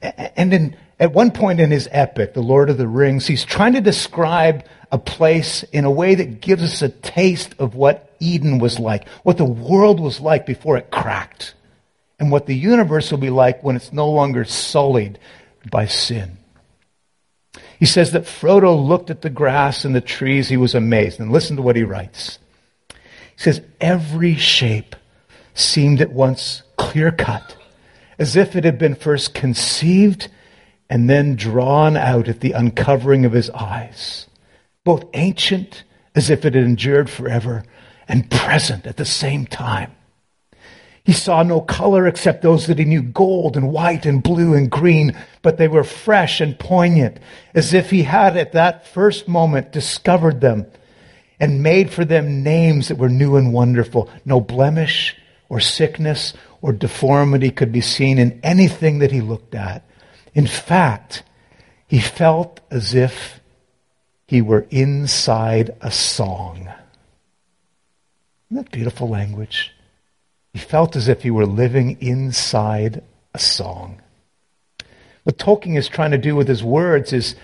And 0.02 0.52
in, 0.52 0.76
at 0.98 1.12
one 1.12 1.30
point 1.30 1.60
in 1.60 1.70
his 1.70 1.88
epic, 1.90 2.34
The 2.34 2.40
Lord 2.40 2.70
of 2.70 2.78
the 2.78 2.88
Rings, 2.88 3.26
he's 3.26 3.44
trying 3.44 3.74
to 3.74 3.80
describe 3.80 4.64
a 4.92 4.98
place 4.98 5.62
in 5.64 5.84
a 5.84 5.90
way 5.90 6.14
that 6.14 6.40
gives 6.40 6.62
us 6.62 6.82
a 6.82 6.88
taste 6.88 7.54
of 7.58 7.74
what 7.74 8.14
Eden 8.20 8.58
was 8.58 8.78
like, 8.78 9.08
what 9.22 9.36
the 9.36 9.44
world 9.44 10.00
was 10.00 10.20
like 10.20 10.46
before 10.46 10.76
it 10.76 10.90
cracked, 10.90 11.54
and 12.18 12.30
what 12.30 12.46
the 12.46 12.54
universe 12.54 13.10
will 13.10 13.18
be 13.18 13.30
like 13.30 13.62
when 13.62 13.76
it's 13.76 13.92
no 13.92 14.08
longer 14.08 14.44
sullied 14.44 15.18
by 15.70 15.86
sin. 15.86 16.38
He 17.78 17.86
says 17.86 18.12
that 18.12 18.24
Frodo 18.24 18.74
looked 18.74 19.10
at 19.10 19.22
the 19.22 19.30
grass 19.30 19.84
and 19.84 19.94
the 19.94 20.00
trees, 20.00 20.48
he 20.48 20.56
was 20.56 20.74
amazed. 20.74 21.20
And 21.20 21.32
listen 21.32 21.56
to 21.56 21.62
what 21.62 21.76
he 21.76 21.82
writes. 21.82 22.38
He 22.88 22.96
says, 23.36 23.60
Every 23.80 24.36
shape 24.36 24.96
seemed 25.54 26.00
at 26.00 26.12
once 26.12 26.62
clear 26.76 27.10
cut, 27.10 27.56
as 28.18 28.36
if 28.36 28.56
it 28.56 28.64
had 28.64 28.78
been 28.78 28.94
first 28.94 29.34
conceived 29.34 30.28
and 30.88 31.08
then 31.08 31.34
drawn 31.34 31.96
out 31.96 32.28
at 32.28 32.40
the 32.40 32.52
uncovering 32.52 33.24
of 33.24 33.32
his 33.32 33.50
eyes, 33.50 34.26
both 34.84 35.04
ancient 35.14 35.82
as 36.14 36.30
if 36.30 36.44
it 36.44 36.54
had 36.54 36.64
endured 36.64 37.10
forever, 37.10 37.64
and 38.06 38.30
present 38.30 38.86
at 38.86 38.96
the 38.96 39.04
same 39.04 39.46
time. 39.46 39.90
He 41.04 41.12
saw 41.12 41.42
no 41.42 41.60
color 41.60 42.06
except 42.06 42.42
those 42.42 42.66
that 42.66 42.78
he 42.78 42.84
knew 42.84 43.02
gold 43.02 43.56
and 43.56 43.70
white 43.70 44.06
and 44.06 44.22
blue 44.22 44.54
and 44.54 44.70
green, 44.70 45.16
but 45.42 45.58
they 45.58 45.68
were 45.68 45.84
fresh 45.84 46.40
and 46.40 46.58
poignant, 46.58 47.18
as 47.54 47.74
if 47.74 47.90
he 47.90 48.04
had 48.04 48.36
at 48.36 48.52
that 48.52 48.86
first 48.86 49.28
moment 49.28 49.72
discovered 49.72 50.40
them 50.40 50.66
and 51.38 51.62
made 51.62 51.90
for 51.90 52.04
them 52.04 52.42
names 52.42 52.88
that 52.88 52.96
were 52.96 53.08
new 53.08 53.36
and 53.36 53.52
wonderful. 53.52 54.08
No 54.24 54.40
blemish 54.40 55.16
or 55.54 55.60
sickness 55.60 56.34
or 56.60 56.72
deformity 56.72 57.48
could 57.48 57.70
be 57.70 57.80
seen 57.80 58.18
in 58.18 58.40
anything 58.42 58.98
that 58.98 59.12
he 59.12 59.20
looked 59.20 59.54
at. 59.54 59.84
In 60.34 60.48
fact, 60.48 61.22
he 61.86 62.00
felt 62.00 62.58
as 62.72 62.92
if 62.92 63.38
he 64.26 64.42
were 64.42 64.66
inside 64.70 65.76
a 65.80 65.92
song. 65.92 66.68
Isn't 68.50 68.64
that 68.64 68.72
beautiful 68.72 69.08
language? 69.08 69.70
He 70.52 70.58
felt 70.58 70.96
as 70.96 71.06
if 71.06 71.22
he 71.22 71.30
were 71.30 71.46
living 71.46 71.98
inside 72.00 73.04
a 73.32 73.38
song. 73.38 74.02
What 75.22 75.38
Tolkien 75.38 75.76
is 75.76 75.88
trying 75.88 76.10
to 76.10 76.18
do 76.18 76.34
with 76.34 76.48
his 76.48 76.64
words 76.64 77.12
is, 77.12 77.36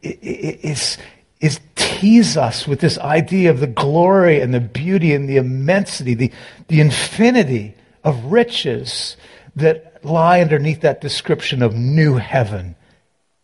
is, 0.00 0.96
is 1.40 1.60
tease 1.74 2.36
us 2.36 2.66
with 2.66 2.80
this 2.80 2.98
idea 2.98 3.50
of 3.50 3.60
the 3.60 3.66
glory 3.66 4.40
and 4.40 4.52
the 4.52 4.60
beauty 4.60 5.14
and 5.14 5.28
the 5.28 5.36
immensity, 5.36 6.14
the, 6.14 6.32
the 6.68 6.80
infinity 6.80 7.74
of 8.04 8.24
riches 8.26 9.16
that 9.56 10.04
lie 10.04 10.40
underneath 10.40 10.82
that 10.82 11.00
description 11.00 11.62
of 11.62 11.74
new 11.74 12.16
heaven 12.16 12.76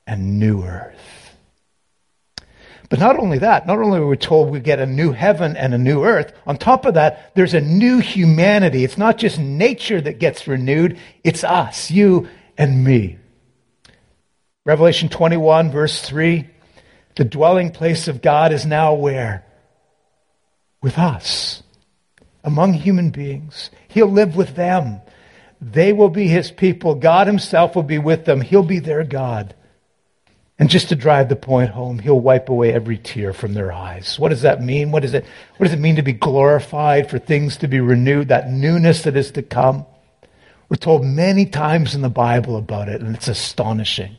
and 0.07 0.39
new 0.39 0.63
earth. 0.63 0.95
But 2.91 3.01
not 3.01 3.19
only 3.19 3.39
that, 3.39 3.67
not 3.67 3.79
only 3.79 3.99
are 3.99 4.07
we 4.07 4.17
told 4.17 4.51
we 4.51 4.61
get 4.61 4.79
a 4.79 4.87
new 4.87 5.13
heaven 5.13 5.57
and 5.57 5.75
a 5.75 5.79
new 5.79 6.05
earth, 6.05 6.33
on 6.47 6.59
top 6.59 6.85
of 6.85 6.95
that, 6.95 7.35
there's 7.35 7.55
a 7.55 7.61
new 7.61 7.99
humanity. 7.99 8.85
It's 8.85 8.99
not 8.99 9.19
just 9.19 9.39
nature 9.39 10.01
that 10.01 10.19
gets 10.19 10.47
renewed, 10.47 10.99
it's 11.25 11.43
us, 11.43 11.91
you 11.91 12.29
and 12.57 12.85
me. 12.85 13.19
Revelation 14.65 15.09
21, 15.09 15.73
verse 15.73 16.01
3 16.03 16.49
the 17.17 17.25
dwelling 17.25 17.71
place 17.71 18.09
of 18.09 18.23
God 18.23 18.53
is 18.53 18.67
now 18.67 18.95
where? 18.95 19.45
With 20.83 20.99
us, 20.99 21.63
among 22.43 22.75
human 22.75 23.11
beings. 23.11 23.71
He'll 23.89 24.11
live 24.11 24.37
with 24.37 24.57
them. 24.57 25.01
They 25.61 25.93
will 25.93 26.11
be 26.11 26.29
his 26.29 26.51
people. 26.51 26.95
God 26.95 27.27
himself 27.27 27.75
will 27.75 27.85
be 27.85 27.99
with 27.99 28.25
them. 28.25 28.41
He'll 28.41 28.63
be 28.63 28.81
their 28.81 29.05
God. 29.05 29.55
And 30.59 30.71
just 30.71 30.91
to 30.91 30.97
drive 30.97 31.29
the 31.29 31.37
point 31.37 31.71
home, 31.71 31.99
he'll 31.99 32.21
wipe 32.21 32.49
away 32.49 32.73
every 32.73 32.99
tear 32.99 33.33
from 33.33 33.55
their 33.55 33.73
eyes. 33.73 34.19
What 34.19 34.29
does 34.29 34.43
that 34.43 34.63
mean? 34.63 34.93
What, 34.93 35.05
is 35.05 35.15
it, 35.15 35.25
what 35.57 35.65
does 35.65 35.73
it 35.73 35.81
mean 35.81 35.97
to 35.97 36.03
be 36.03 36.13
glorified, 36.13 37.11
for 37.11 37.19
things 37.19 37.57
to 37.59 37.69
be 37.69 37.81
renewed, 37.81 38.29
that 38.29 38.51
newness 38.51 39.03
that 39.03 39.17
is 39.17 39.33
to 39.33 39.43
come? 39.43 39.85
We're 40.69 40.77
told 40.77 41.05
many 41.05 41.47
times 41.47 41.95
in 41.95 42.03
the 42.03 42.09
Bible 42.09 42.57
about 42.57 42.89
it, 42.89 43.01
and 43.01 43.17
it's 43.17 43.29
astonishing. 43.29 44.17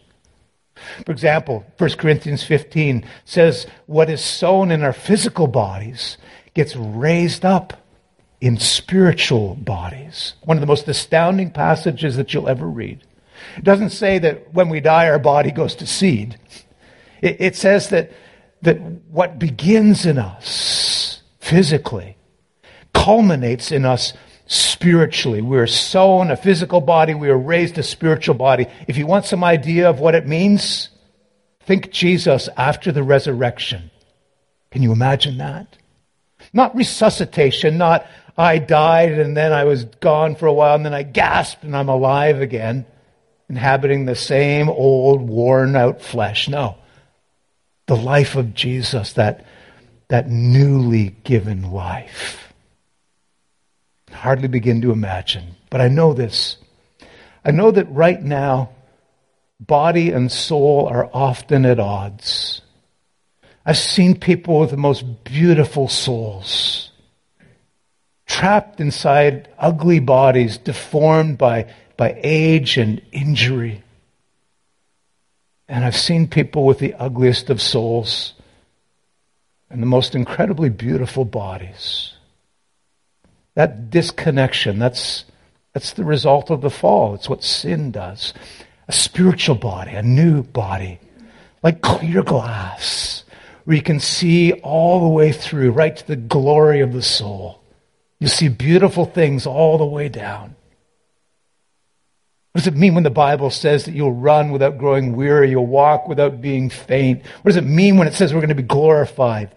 For 1.05 1.11
example, 1.11 1.65
1 1.77 1.91
Corinthians 1.91 2.43
15 2.43 3.05
says, 3.23 3.67
What 3.85 4.09
is 4.09 4.23
sown 4.23 4.71
in 4.71 4.83
our 4.83 4.93
physical 4.93 5.47
bodies 5.47 6.17
gets 6.53 6.75
raised 6.75 7.45
up 7.45 7.81
in 8.41 8.57
spiritual 8.57 9.55
bodies. 9.55 10.33
One 10.43 10.57
of 10.57 10.61
the 10.61 10.67
most 10.67 10.88
astounding 10.88 11.51
passages 11.51 12.17
that 12.17 12.33
you'll 12.33 12.49
ever 12.49 12.67
read. 12.67 13.01
It 13.57 13.63
doesn't 13.63 13.89
say 13.89 14.19
that 14.19 14.53
when 14.53 14.69
we 14.69 14.79
die, 14.79 15.07
our 15.07 15.19
body 15.19 15.51
goes 15.51 15.75
to 15.75 15.88
seed. 15.88 16.38
It, 17.21 17.38
it 17.39 17.55
says 17.55 17.89
that, 17.89 18.11
that 18.61 18.75
what 19.09 19.39
begins 19.39 20.05
in 20.05 20.17
us 20.17 21.21
physically 21.39 22.17
culminates 22.93 23.71
in 23.71 23.85
us 23.85 24.13
spiritually. 24.47 25.41
We're 25.41 25.67
sown 25.67 26.31
a 26.31 26.38
physical 26.38 26.81
body, 26.81 27.13
we 27.13 27.29
are 27.29 27.38
raised 27.38 27.77
a 27.77 27.84
spiritual 27.84 28.36
body. 28.36 28.67
If 28.88 28.97
you 28.97 29.08
want 29.08 29.25
some 29.25 29.43
idea 29.43 29.89
of 29.89 29.99
what 29.99 30.15
it 30.15 30.27
means, 30.27 30.89
think 31.62 31.91
Jesus 31.91 32.49
after 32.58 32.91
the 32.91 33.03
resurrection. 33.03 33.89
Can 34.71 34.84
you 34.84 34.91
imagine 34.91 35.38
that? 35.38 35.77
Not 36.53 36.75
resuscitation, 36.75 37.77
not 37.77 38.05
I 38.38 38.58
died 38.58 39.13
and 39.13 39.36
then 39.36 39.53
I 39.53 39.63
was 39.63 39.86
gone 39.86 40.36
for 40.36 40.45
a 40.45 40.53
while 40.53 40.75
and 40.75 40.86
then 40.86 40.93
I 40.93 41.03
gasped 41.03 41.63
and 41.63 41.75
I'm 41.75 41.89
alive 41.89 42.41
again 42.41 42.86
inhabiting 43.49 44.05
the 44.05 44.15
same 44.15 44.69
old 44.69 45.21
worn 45.21 45.75
out 45.75 46.01
flesh. 46.01 46.49
No. 46.49 46.77
The 47.88 47.95
life 47.95 48.36
of 48.36 48.53
Jesus, 48.53 49.13
that, 49.13 49.45
that 50.08 50.29
newly 50.29 51.10
given 51.23 51.71
life. 51.71 52.44
Hardly 54.15 54.47
begin 54.47 54.82
to 54.82 54.91
imagine, 54.91 55.56
But 55.69 55.82
I 55.82 55.88
know 55.88 56.13
this. 56.13 56.58
I 57.43 57.51
know 57.51 57.69
that 57.71 57.91
right 57.91 58.21
now, 58.21 58.69
body 59.60 60.12
and 60.12 60.32
soul 60.32 60.88
are 60.88 61.10
often 61.13 61.65
at 61.65 61.80
odds. 61.80 62.62
I've 63.65 63.78
seen 63.78 64.19
people 64.19 64.60
with 64.60 64.71
the 64.71 64.78
most 64.78 65.23
beautiful 65.23 65.88
souls 65.88 66.91
trapped 68.25 68.80
inside 68.80 69.47
ugly 69.58 69.99
bodies, 69.99 70.58
deformed 70.58 71.38
by, 71.38 71.71
by 71.97 72.19
age 72.23 72.78
and 72.78 73.01
injury. 73.12 73.84
And 75.67 75.86
I've 75.86 75.95
seen 75.95 76.28
people 76.28 76.65
with 76.65 76.80
the 76.80 76.93
ugliest 76.95 77.49
of 77.49 77.62
souls 77.62 78.34
and 79.69 79.82
the 79.82 79.88
most 79.88 80.15
incredibly 80.15 80.69
beautiful 80.69 81.25
bodies. 81.25 82.14
That 83.55 83.89
disconnection, 83.89 84.79
that's, 84.79 85.25
that's 85.73 85.93
the 85.93 86.05
result 86.05 86.49
of 86.51 86.61
the 86.61 86.69
fall. 86.69 87.15
It's 87.15 87.29
what 87.29 87.43
sin 87.43 87.91
does. 87.91 88.33
A 88.87 88.91
spiritual 88.91 89.55
body, 89.55 89.91
a 89.91 90.03
new 90.03 90.43
body, 90.43 90.99
like 91.63 91.81
clear 91.81 92.21
glass, 92.21 93.23
where 93.63 93.75
you 93.75 93.81
can 93.81 93.99
see 93.99 94.53
all 94.53 95.01
the 95.01 95.07
way 95.07 95.31
through, 95.31 95.71
right 95.71 95.95
to 95.95 96.05
the 96.05 96.15
glory 96.15 96.81
of 96.81 96.93
the 96.93 97.01
soul. 97.01 97.61
You 98.19 98.27
see 98.27 98.47
beautiful 98.47 99.05
things 99.05 99.45
all 99.45 99.77
the 99.77 99.85
way 99.85 100.09
down. 100.09 100.55
What 102.51 102.59
does 102.59 102.67
it 102.67 102.77
mean 102.77 102.93
when 102.93 103.03
the 103.03 103.09
Bible 103.09 103.49
says 103.49 103.83
that 103.83 103.93
you'll 103.93 104.13
run 104.13 104.51
without 104.51 104.77
growing 104.77 105.15
weary, 105.15 105.49
you'll 105.49 105.65
walk 105.65 106.07
without 106.07 106.39
being 106.39 106.69
faint? 106.69 107.25
What 107.41 107.49
does 107.49 107.57
it 107.57 107.65
mean 107.65 107.97
when 107.97 108.07
it 108.07 108.13
says 108.13 108.33
we're 108.33 108.39
going 108.39 108.47
to 108.47 108.55
be 108.55 108.63
glorified? 108.63 109.53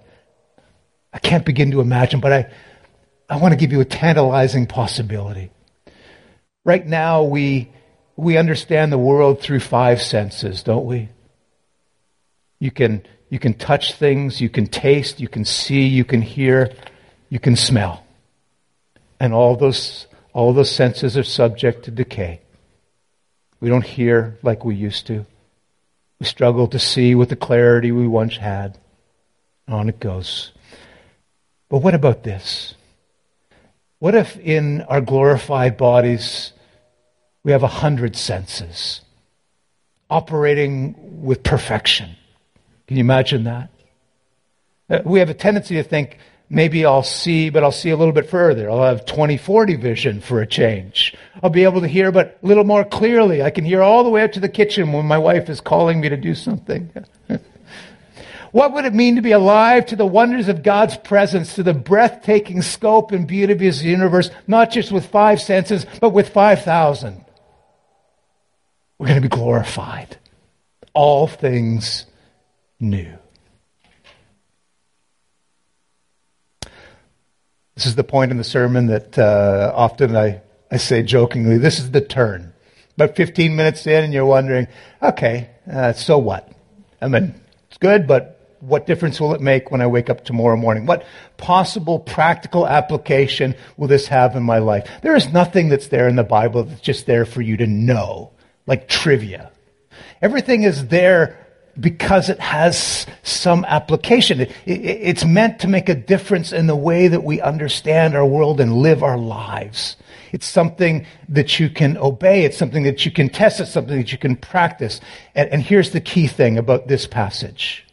I 1.12 1.18
can't 1.20 1.44
begin 1.44 1.70
to 1.70 1.80
imagine, 1.80 2.18
but 2.18 2.32
I, 2.32 2.50
I 3.28 3.36
want 3.36 3.52
to 3.52 3.58
give 3.58 3.72
you 3.72 3.80
a 3.80 3.84
tantalizing 3.84 4.66
possibility. 4.66 5.50
Right 6.64 6.86
now, 6.86 7.24
we, 7.24 7.70
we 8.16 8.36
understand 8.38 8.90
the 8.90 8.98
world 8.98 9.40
through 9.40 9.60
five 9.60 10.00
senses, 10.00 10.62
don't 10.62 10.86
we? 10.86 11.10
You 12.58 12.70
can, 12.70 13.02
you 13.28 13.38
can 13.38 13.54
touch 13.54 13.94
things, 13.94 14.40
you 14.40 14.48
can 14.48 14.66
taste, 14.66 15.20
you 15.20 15.28
can 15.28 15.44
see, 15.44 15.86
you 15.86 16.04
can 16.04 16.22
hear, 16.22 16.72
you 17.28 17.38
can 17.38 17.54
smell. 17.54 18.04
And 19.20 19.34
all 19.34 19.56
those, 19.56 20.06
all 20.32 20.52
those 20.52 20.70
senses 20.70 21.16
are 21.16 21.22
subject 21.22 21.84
to 21.84 21.90
decay. 21.90 22.40
We 23.60 23.68
don't 23.68 23.84
hear 23.84 24.38
like 24.42 24.64
we 24.64 24.74
used 24.74 25.06
to. 25.08 25.26
We 26.18 26.26
struggle 26.26 26.66
to 26.68 26.78
see 26.78 27.14
with 27.14 27.28
the 27.28 27.36
clarity 27.36 27.92
we 27.92 28.06
once 28.06 28.36
had. 28.36 28.78
On 29.66 29.88
it 29.88 30.00
goes. 30.00 30.52
But 31.68 31.78
what 31.78 31.94
about 31.94 32.22
this? 32.22 32.74
What 33.98 34.14
if 34.14 34.38
in 34.38 34.82
our 34.82 35.00
glorified 35.00 35.76
bodies 35.76 36.52
we 37.42 37.50
have 37.52 37.64
a 37.64 37.68
hundred 37.68 38.14
senses 38.14 39.00
operating 40.08 41.22
with 41.22 41.42
perfection? 41.42 42.10
Can 42.86 42.96
you 42.96 43.00
imagine 43.00 43.44
that? 43.44 43.70
Uh, 44.88 45.00
we 45.04 45.18
have 45.18 45.30
a 45.30 45.34
tendency 45.34 45.74
to 45.74 45.82
think 45.82 46.18
maybe 46.48 46.86
I'll 46.86 47.02
see, 47.02 47.50
but 47.50 47.64
I'll 47.64 47.72
see 47.72 47.90
a 47.90 47.96
little 47.96 48.12
bit 48.12 48.30
further. 48.30 48.70
I'll 48.70 48.84
have 48.84 49.04
2040 49.04 49.74
vision 49.74 50.20
for 50.20 50.40
a 50.40 50.46
change. 50.46 51.14
I'll 51.42 51.50
be 51.50 51.64
able 51.64 51.80
to 51.80 51.88
hear, 51.88 52.12
but 52.12 52.38
a 52.42 52.46
little 52.46 52.64
more 52.64 52.84
clearly. 52.84 53.42
I 53.42 53.50
can 53.50 53.64
hear 53.64 53.82
all 53.82 54.04
the 54.04 54.10
way 54.10 54.22
up 54.22 54.32
to 54.32 54.40
the 54.40 54.48
kitchen 54.48 54.92
when 54.92 55.06
my 55.06 55.18
wife 55.18 55.50
is 55.50 55.60
calling 55.60 56.00
me 56.00 56.08
to 56.08 56.16
do 56.16 56.36
something. 56.36 56.90
what 58.52 58.72
would 58.72 58.84
it 58.84 58.94
mean 58.94 59.16
to 59.16 59.22
be 59.22 59.32
alive 59.32 59.86
to 59.86 59.96
the 59.96 60.06
wonders 60.06 60.48
of 60.48 60.62
God's 60.62 60.96
presence, 60.96 61.54
to 61.54 61.62
the 61.62 61.74
breathtaking 61.74 62.62
scope 62.62 63.12
and 63.12 63.26
beauty 63.26 63.52
of 63.52 63.60
His 63.60 63.84
universe, 63.84 64.30
not 64.46 64.70
just 64.70 64.90
with 64.92 65.06
five 65.06 65.40
senses, 65.40 65.86
but 66.00 66.10
with 66.10 66.28
5,000? 66.30 67.24
We're 68.98 69.06
going 69.06 69.22
to 69.22 69.28
be 69.28 69.28
glorified. 69.28 70.16
All 70.94 71.26
things 71.26 72.06
new. 72.80 73.18
This 77.74 77.86
is 77.86 77.94
the 77.94 78.02
point 78.02 78.32
in 78.32 78.38
the 78.38 78.44
sermon 78.44 78.86
that 78.88 79.16
uh, 79.16 79.72
often 79.72 80.16
I, 80.16 80.40
I 80.68 80.78
say 80.78 81.02
jokingly, 81.04 81.58
this 81.58 81.78
is 81.78 81.92
the 81.92 82.00
turn. 82.00 82.52
About 82.96 83.14
15 83.14 83.54
minutes 83.54 83.86
in, 83.86 84.02
and 84.02 84.12
you're 84.12 84.26
wondering, 84.26 84.66
okay, 85.00 85.50
uh, 85.70 85.92
so 85.92 86.18
what? 86.18 86.50
I 87.00 87.06
mean, 87.06 87.40
it's 87.68 87.78
good, 87.78 88.08
but 88.08 88.37
what 88.60 88.86
difference 88.86 89.20
will 89.20 89.34
it 89.34 89.40
make 89.40 89.70
when 89.70 89.80
I 89.80 89.86
wake 89.86 90.10
up 90.10 90.24
tomorrow 90.24 90.56
morning? 90.56 90.86
What 90.86 91.04
possible 91.36 91.98
practical 91.98 92.66
application 92.66 93.54
will 93.76 93.88
this 93.88 94.08
have 94.08 94.36
in 94.36 94.42
my 94.42 94.58
life? 94.58 94.88
There 95.02 95.16
is 95.16 95.32
nothing 95.32 95.68
that's 95.68 95.88
there 95.88 96.08
in 96.08 96.16
the 96.16 96.24
Bible 96.24 96.64
that's 96.64 96.80
just 96.80 97.06
there 97.06 97.24
for 97.24 97.40
you 97.40 97.56
to 97.56 97.66
know, 97.66 98.30
like 98.66 98.88
trivia. 98.88 99.50
Everything 100.20 100.64
is 100.64 100.88
there 100.88 101.46
because 101.78 102.28
it 102.28 102.40
has 102.40 103.06
some 103.22 103.64
application. 103.66 104.40
It, 104.40 104.50
it, 104.66 104.80
it's 104.80 105.24
meant 105.24 105.60
to 105.60 105.68
make 105.68 105.88
a 105.88 105.94
difference 105.94 106.52
in 106.52 106.66
the 106.66 106.76
way 106.76 107.08
that 107.08 107.22
we 107.22 107.40
understand 107.40 108.16
our 108.16 108.26
world 108.26 108.60
and 108.60 108.78
live 108.78 109.02
our 109.02 109.18
lives. 109.18 109.96
It's 110.32 110.46
something 110.46 111.06
that 111.28 111.60
you 111.60 111.70
can 111.70 111.96
obey. 111.96 112.44
It's 112.44 112.56
something 112.56 112.82
that 112.82 113.04
you 113.06 113.12
can 113.12 113.28
test. 113.28 113.60
It's 113.60 113.70
something 113.70 113.96
that 113.96 114.12
you 114.12 114.18
can 114.18 114.36
practice. 114.36 115.00
And, 115.34 115.48
and 115.50 115.62
here's 115.62 115.92
the 115.92 116.00
key 116.00 116.26
thing 116.26 116.58
about 116.58 116.88
this 116.88 117.06
passage. 117.06 117.84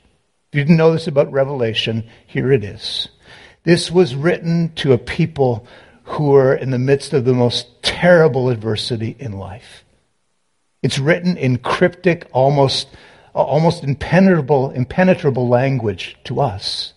You 0.55 0.61
didn't 0.61 0.77
know 0.77 0.93
this 0.93 1.07
about 1.07 1.33
Revelation, 1.33 2.07
here 2.25 2.49
it 2.49 2.63
is. 2.63 3.09
This 3.63 3.91
was 3.91 4.15
written 4.15 4.73
to 4.75 4.93
a 4.93 4.97
people 4.97 5.67
who 6.03 6.33
are 6.33 6.55
in 6.55 6.71
the 6.71 6.79
midst 6.79 7.11
of 7.11 7.25
the 7.25 7.33
most 7.33 7.83
terrible 7.83 8.47
adversity 8.47 9.17
in 9.19 9.33
life. 9.33 9.83
It's 10.81 10.97
written 10.97 11.35
in 11.35 11.57
cryptic, 11.57 12.29
almost 12.31 12.87
almost 13.33 13.83
impenetrable, 13.83 14.69
impenetrable 14.69 15.49
language 15.49 16.15
to 16.23 16.39
us. 16.39 16.93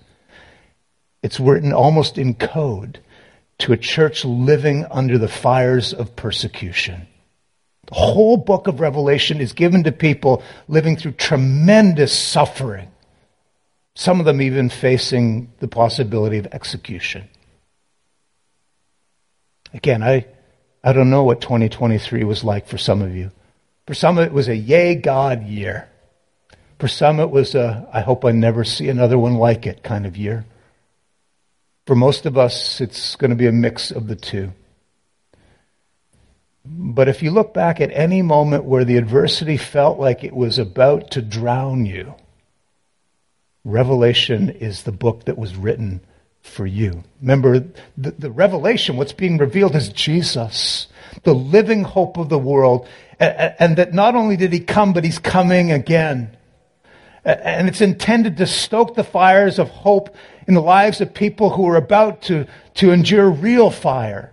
It's 1.25 1.41
written 1.41 1.73
almost 1.73 2.17
in 2.17 2.35
code 2.35 3.01
to 3.59 3.73
a 3.73 3.77
church 3.77 4.25
living 4.25 4.87
under 4.89 5.19
the 5.19 5.27
fires 5.27 5.93
of 5.93 6.15
persecution. 6.15 7.09
The 7.89 7.97
whole 7.97 8.37
book 8.37 8.69
of 8.69 8.79
Revelation 8.79 9.41
is 9.41 9.53
given 9.53 9.83
to 9.83 9.91
people 9.91 10.45
living 10.69 10.97
through 10.97 11.13
tremendous 11.13 12.17
suffering, 12.17 12.93
some 13.99 14.21
of 14.21 14.27
them 14.27 14.41
even 14.41 14.69
facing 14.69 15.53
the 15.59 15.67
possibility 15.67 16.39
of 16.39 16.47
execution. 16.53 17.29
Again, 19.75 20.05
I, 20.05 20.25
I 20.85 20.93
don't 20.93 21.11
know 21.11 21.25
what 21.25 21.41
2023 21.41 22.23
was 22.23 22.45
like 22.45 22.69
for 22.69 22.79
some 22.79 23.03
of 23.03 23.17
you. 23.17 23.33
For 23.89 23.95
some, 23.95 24.19
it 24.19 24.33
was 24.33 24.47
a 24.47 24.55
yay 24.55 24.95
God 24.95 25.43
year. 25.43 25.89
For 26.79 26.87
some, 26.87 27.19
it 27.19 27.31
was 27.31 27.57
a, 27.57 27.89
I 27.93 28.01
hope 28.03 28.25
I 28.25 28.31
never 28.31 28.63
see 28.63 28.89
another 28.89 29.19
one 29.19 29.35
like 29.35 29.67
it 29.67 29.83
kind 29.83 30.07
of 30.07 30.17
year. 30.17 30.47
For 31.85 31.97
most 31.97 32.25
of 32.25 32.39
us, 32.39 32.81
it's 32.81 33.17
going 33.17 33.31
to 33.31 33.37
be 33.37 33.49
a 33.49 33.53
mix 33.53 33.91
of 33.91 34.07
the 34.07 34.15
two. 34.15 34.53
But 36.65 37.09
if 37.09 37.21
you 37.21 37.33
look 37.33 37.53
back 37.53 37.81
at 37.81 37.91
any 37.91 38.23
moment 38.23 38.63
where 38.63 38.85
the 38.85 38.97
adversity 38.97 39.57
felt 39.57 39.99
like 39.99 40.23
it 40.23 40.37
was 40.37 40.57
about 40.57 41.11
to 41.11 41.21
drown 41.21 41.85
you, 41.85 42.15
Revelation 43.65 44.51
is 44.51 44.83
the 44.83 44.93
book 44.93 45.25
that 45.25 45.39
was 45.39 45.57
written 45.57 46.01
for 46.43 46.67
you. 46.67 47.05
Remember, 47.21 47.61
the, 47.97 48.11
the 48.13 48.31
revelation, 48.31 48.97
what's 48.97 49.13
being 49.13 49.39
revealed 49.39 49.75
is 49.75 49.89
Jesus, 49.91 50.87
the 51.25 51.35
living 51.35 51.85
hope 51.85 52.17
of 52.17 52.29
the 52.29 52.39
world. 52.39 52.89
And, 53.19 53.55
and 53.59 53.77
that 53.77 53.93
not 53.93 54.15
only 54.15 54.37
did 54.37 54.53
he 54.53 54.61
come, 54.61 54.93
but 54.93 55.05
he's 55.05 55.19
coming 55.19 55.73
again. 55.73 56.37
And 57.25 57.69
it's 57.69 57.81
intended 57.81 58.37
to 58.39 58.47
stoke 58.47 58.95
the 58.95 59.05
fires 59.05 59.59
of 59.59 59.69
hope 59.69 60.15
in 60.47 60.55
the 60.55 60.63
lives 60.63 61.01
of 61.01 61.13
people 61.13 61.51
who 61.51 61.69
are 61.69 61.77
about 61.77 62.23
to, 62.23 62.47
to 62.75 62.93
endure 62.93 63.29
real 63.29 63.71
fire, 63.71 64.33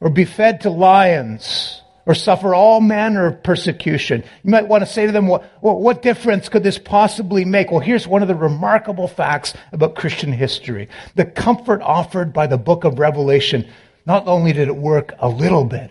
or 0.00 0.10
be 0.10 0.24
fed 0.24 0.62
to 0.62 0.70
lions, 0.70 1.81
or 2.06 2.14
suffer 2.14 2.54
all 2.54 2.80
manner 2.80 3.26
of 3.26 3.42
persecution. 3.42 4.24
You 4.42 4.50
might 4.50 4.68
want 4.68 4.82
to 4.82 4.86
say 4.90 5.06
to 5.06 5.12
them, 5.12 5.28
what, 5.28 5.44
what 5.60 6.02
difference 6.02 6.48
could 6.48 6.62
this 6.62 6.78
possibly 6.78 7.44
make? 7.44 7.70
Well, 7.70 7.80
here's 7.80 8.08
one 8.08 8.22
of 8.22 8.28
the 8.28 8.34
remarkable 8.34 9.08
facts 9.08 9.54
about 9.72 9.94
Christian 9.94 10.32
history. 10.32 10.88
The 11.14 11.24
comfort 11.24 11.80
offered 11.82 12.32
by 12.32 12.46
the 12.46 12.58
book 12.58 12.84
of 12.84 12.98
Revelation, 12.98 13.68
not 14.06 14.26
only 14.26 14.52
did 14.52 14.68
it 14.68 14.76
work 14.76 15.14
a 15.18 15.28
little 15.28 15.64
bit, 15.64 15.90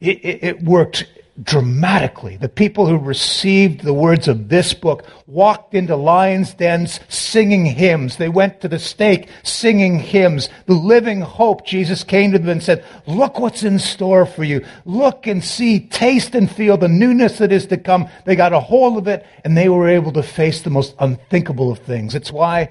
it, 0.00 0.24
it, 0.24 0.44
it 0.44 0.62
worked 0.62 1.06
dramatically. 1.42 2.36
The 2.36 2.48
people 2.48 2.86
who 2.86 2.96
received 2.96 3.82
the 3.82 3.92
words 3.92 4.26
of 4.26 4.48
this 4.48 4.72
book 4.72 5.04
walked 5.26 5.74
into 5.74 5.94
lions' 5.94 6.54
dens 6.54 7.00
singing 7.08 7.66
hymns. 7.66 8.16
They 8.16 8.28
went 8.28 8.60
to 8.62 8.68
the 8.68 8.78
stake 8.78 9.28
singing 9.42 9.98
hymns. 9.98 10.48
The 10.66 10.74
living 10.74 11.20
hope, 11.20 11.66
Jesus 11.66 12.04
came 12.04 12.32
to 12.32 12.38
them 12.38 12.48
and 12.48 12.62
said, 12.62 12.84
look 13.06 13.38
what's 13.38 13.64
in 13.64 13.78
store 13.78 14.24
for 14.24 14.44
you. 14.44 14.64
Look 14.84 15.26
and 15.26 15.44
see, 15.44 15.80
taste 15.80 16.34
and 16.34 16.50
feel 16.50 16.76
the 16.78 16.88
newness 16.88 17.38
that 17.38 17.52
is 17.52 17.66
to 17.66 17.76
come. 17.76 18.08
They 18.24 18.36
got 18.36 18.54
a 18.54 18.60
hold 18.60 18.96
of 18.96 19.06
it 19.06 19.26
and 19.44 19.56
they 19.56 19.68
were 19.68 19.88
able 19.88 20.12
to 20.12 20.22
face 20.22 20.62
the 20.62 20.70
most 20.70 20.94
unthinkable 20.98 21.70
of 21.70 21.80
things. 21.80 22.14
It's 22.14 22.32
why, 22.32 22.70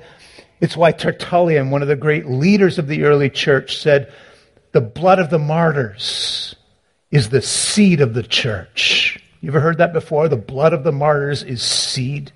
it's 0.60 0.76
why 0.76 0.92
Tertullian, 0.92 1.70
one 1.70 1.84
of 1.84 1.88
the 1.88 1.96
great 1.96 2.26
leaders 2.26 2.80
of 2.80 2.88
the 2.88 3.04
early 3.04 3.30
church, 3.30 3.78
said, 3.78 4.12
the 4.72 4.82
blood 4.82 5.20
of 5.20 5.30
the 5.30 5.40
martyrs 5.40 6.56
is 7.12 7.30
the 7.30 7.42
seed 7.42 8.02
of 8.02 8.14
the 8.14 8.24
church. 8.24 9.20
You 9.42 9.50
ever 9.50 9.60
heard 9.60 9.78
that 9.78 9.94
before? 9.94 10.28
The 10.28 10.36
blood 10.36 10.74
of 10.74 10.84
the 10.84 10.92
martyrs 10.92 11.44
is 11.44 11.62
seed. 11.62 12.32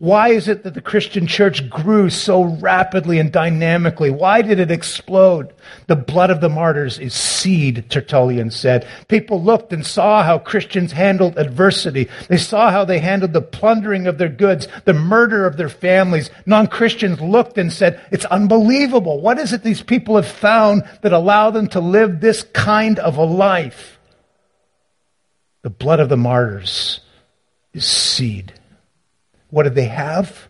Why 0.00 0.30
is 0.30 0.48
it 0.48 0.62
that 0.62 0.72
the 0.72 0.80
Christian 0.80 1.26
church 1.26 1.68
grew 1.68 2.08
so 2.08 2.44
rapidly 2.44 3.18
and 3.18 3.30
dynamically? 3.30 4.08
Why 4.08 4.40
did 4.40 4.58
it 4.58 4.70
explode? 4.70 5.52
The 5.88 5.96
blood 5.96 6.30
of 6.30 6.40
the 6.40 6.48
martyrs 6.48 6.98
is 6.98 7.12
seed, 7.12 7.84
Tertullian 7.90 8.50
said. 8.50 8.88
People 9.08 9.42
looked 9.42 9.74
and 9.74 9.86
saw 9.86 10.22
how 10.22 10.38
Christians 10.38 10.92
handled 10.92 11.36
adversity. 11.36 12.08
They 12.28 12.38
saw 12.38 12.70
how 12.70 12.86
they 12.86 12.98
handled 12.98 13.34
the 13.34 13.42
plundering 13.42 14.06
of 14.06 14.16
their 14.16 14.30
goods, 14.30 14.68
the 14.86 14.94
murder 14.94 15.44
of 15.44 15.58
their 15.58 15.68
families. 15.68 16.30
Non-Christians 16.46 17.20
looked 17.20 17.58
and 17.58 17.70
said, 17.70 18.00
it's 18.10 18.24
unbelievable. 18.24 19.20
What 19.20 19.38
is 19.38 19.52
it 19.52 19.62
these 19.62 19.82
people 19.82 20.16
have 20.16 20.26
found 20.26 20.82
that 21.02 21.12
allow 21.12 21.50
them 21.50 21.68
to 21.68 21.80
live 21.80 22.20
this 22.20 22.42
kind 22.42 22.98
of 22.98 23.18
a 23.18 23.24
life? 23.24 23.99
The 25.62 25.70
blood 25.70 26.00
of 26.00 26.08
the 26.08 26.16
martyrs 26.16 27.00
is 27.72 27.86
seed. 27.86 28.52
What 29.50 29.64
did 29.64 29.74
they 29.74 29.84
have? 29.84 30.48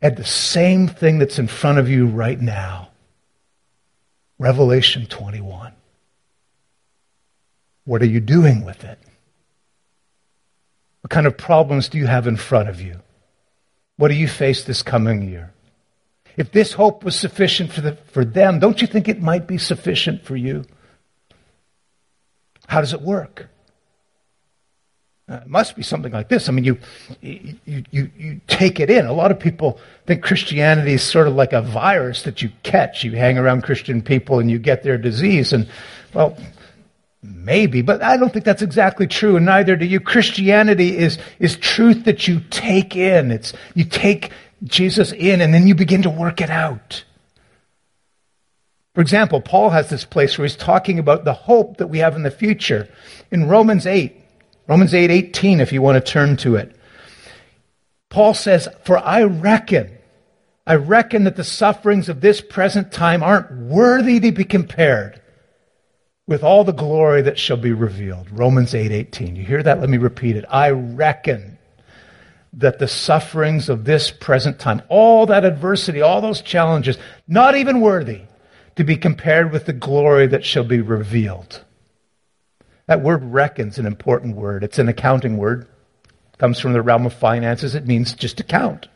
Had 0.00 0.16
the 0.16 0.24
same 0.24 0.86
thing 0.86 1.18
that's 1.18 1.38
in 1.38 1.48
front 1.48 1.78
of 1.78 1.88
you 1.88 2.06
right 2.06 2.40
now. 2.40 2.90
Revelation 4.38 5.06
21. 5.06 5.72
What 7.84 8.02
are 8.02 8.06
you 8.06 8.20
doing 8.20 8.64
with 8.64 8.84
it? 8.84 8.98
What 11.00 11.10
kind 11.10 11.26
of 11.26 11.36
problems 11.36 11.88
do 11.88 11.98
you 11.98 12.06
have 12.06 12.26
in 12.26 12.36
front 12.36 12.68
of 12.68 12.80
you? 12.80 13.00
What 13.96 14.08
do 14.08 14.14
you 14.14 14.28
face 14.28 14.64
this 14.64 14.82
coming 14.82 15.28
year? 15.28 15.52
If 16.36 16.50
this 16.50 16.72
hope 16.72 17.04
was 17.04 17.14
sufficient 17.14 17.72
for, 17.72 17.80
the, 17.80 17.96
for 18.06 18.24
them, 18.24 18.58
don't 18.58 18.80
you 18.80 18.86
think 18.86 19.08
it 19.08 19.20
might 19.22 19.46
be 19.46 19.58
sufficient 19.58 20.24
for 20.24 20.36
you? 20.36 20.64
How 22.66 22.80
does 22.80 22.92
it 22.92 23.02
work? 23.02 23.48
Uh, 25.26 25.36
it 25.36 25.46
must 25.46 25.74
be 25.74 25.82
something 25.82 26.12
like 26.12 26.28
this. 26.28 26.48
I 26.50 26.52
mean, 26.52 26.64
you, 26.64 26.78
you, 27.22 27.56
you, 27.90 28.10
you 28.16 28.40
take 28.46 28.78
it 28.78 28.90
in. 28.90 29.06
A 29.06 29.12
lot 29.12 29.30
of 29.30 29.40
people 29.40 29.80
think 30.06 30.22
Christianity 30.22 30.92
is 30.92 31.02
sort 31.02 31.26
of 31.26 31.34
like 31.34 31.54
a 31.54 31.62
virus 31.62 32.22
that 32.24 32.42
you 32.42 32.50
catch. 32.62 33.04
You 33.04 33.12
hang 33.12 33.38
around 33.38 33.62
Christian 33.62 34.02
people 34.02 34.38
and 34.38 34.50
you 34.50 34.58
get 34.58 34.82
their 34.82 34.98
disease. 34.98 35.54
And, 35.54 35.66
well, 36.12 36.36
maybe, 37.22 37.80
but 37.80 38.02
I 38.02 38.18
don't 38.18 38.34
think 38.34 38.44
that's 38.44 38.60
exactly 38.60 39.06
true, 39.06 39.36
and 39.36 39.46
neither 39.46 39.76
do 39.76 39.86
you. 39.86 39.98
Christianity 39.98 40.96
is, 40.98 41.18
is 41.38 41.56
truth 41.56 42.04
that 42.04 42.28
you 42.28 42.40
take 42.50 42.94
in. 42.94 43.30
It's, 43.30 43.54
you 43.74 43.84
take 43.84 44.30
Jesus 44.62 45.12
in 45.12 45.40
and 45.40 45.54
then 45.54 45.66
you 45.66 45.74
begin 45.74 46.02
to 46.02 46.10
work 46.10 46.42
it 46.42 46.50
out. 46.50 47.04
For 48.94 49.00
example, 49.00 49.40
Paul 49.40 49.70
has 49.70 49.88
this 49.88 50.04
place 50.04 50.36
where 50.36 50.44
he's 50.44 50.54
talking 50.54 50.98
about 50.98 51.24
the 51.24 51.32
hope 51.32 51.78
that 51.78 51.88
we 51.88 51.98
have 51.98 52.14
in 52.14 52.22
the 52.24 52.30
future. 52.30 52.88
In 53.30 53.48
Romans 53.48 53.86
8, 53.86 54.23
Romans 54.66 54.94
8 54.94 55.10
18, 55.10 55.60
if 55.60 55.72
you 55.72 55.82
want 55.82 56.04
to 56.04 56.12
turn 56.12 56.36
to 56.38 56.56
it. 56.56 56.74
Paul 58.08 58.34
says, 58.34 58.68
For 58.84 58.98
I 58.98 59.24
reckon, 59.24 59.98
I 60.66 60.76
reckon 60.76 61.24
that 61.24 61.36
the 61.36 61.44
sufferings 61.44 62.08
of 62.08 62.20
this 62.20 62.40
present 62.40 62.92
time 62.92 63.22
aren't 63.22 63.52
worthy 63.52 64.20
to 64.20 64.32
be 64.32 64.44
compared 64.44 65.20
with 66.26 66.42
all 66.42 66.64
the 66.64 66.72
glory 66.72 67.22
that 67.22 67.38
shall 67.38 67.56
be 67.56 67.72
revealed. 67.72 68.28
Romans 68.30 68.74
8 68.74 68.90
18. 68.90 69.36
You 69.36 69.44
hear 69.44 69.62
that? 69.62 69.80
Let 69.80 69.90
me 69.90 69.98
repeat 69.98 70.36
it. 70.36 70.44
I 70.48 70.70
reckon 70.70 71.58
that 72.54 72.78
the 72.78 72.88
sufferings 72.88 73.68
of 73.68 73.84
this 73.84 74.10
present 74.10 74.58
time, 74.58 74.80
all 74.88 75.26
that 75.26 75.44
adversity, 75.44 76.00
all 76.00 76.20
those 76.20 76.40
challenges, 76.40 76.96
not 77.26 77.56
even 77.56 77.80
worthy 77.80 78.22
to 78.76 78.84
be 78.84 78.96
compared 78.96 79.52
with 79.52 79.66
the 79.66 79.72
glory 79.72 80.26
that 80.28 80.44
shall 80.44 80.64
be 80.64 80.80
revealed. 80.80 81.63
That 82.86 83.02
word 83.02 83.24
reckon's 83.24 83.78
an 83.78 83.86
important 83.86 84.36
word. 84.36 84.62
It's 84.62 84.78
an 84.78 84.88
accounting 84.88 85.36
word. 85.36 85.66
It 86.32 86.38
comes 86.38 86.60
from 86.60 86.72
the 86.72 86.82
realm 86.82 87.06
of 87.06 87.14
finances. 87.14 87.74
It 87.74 87.86
means 87.86 88.14
just 88.14 88.36
to 88.38 88.44
count. 88.44 88.88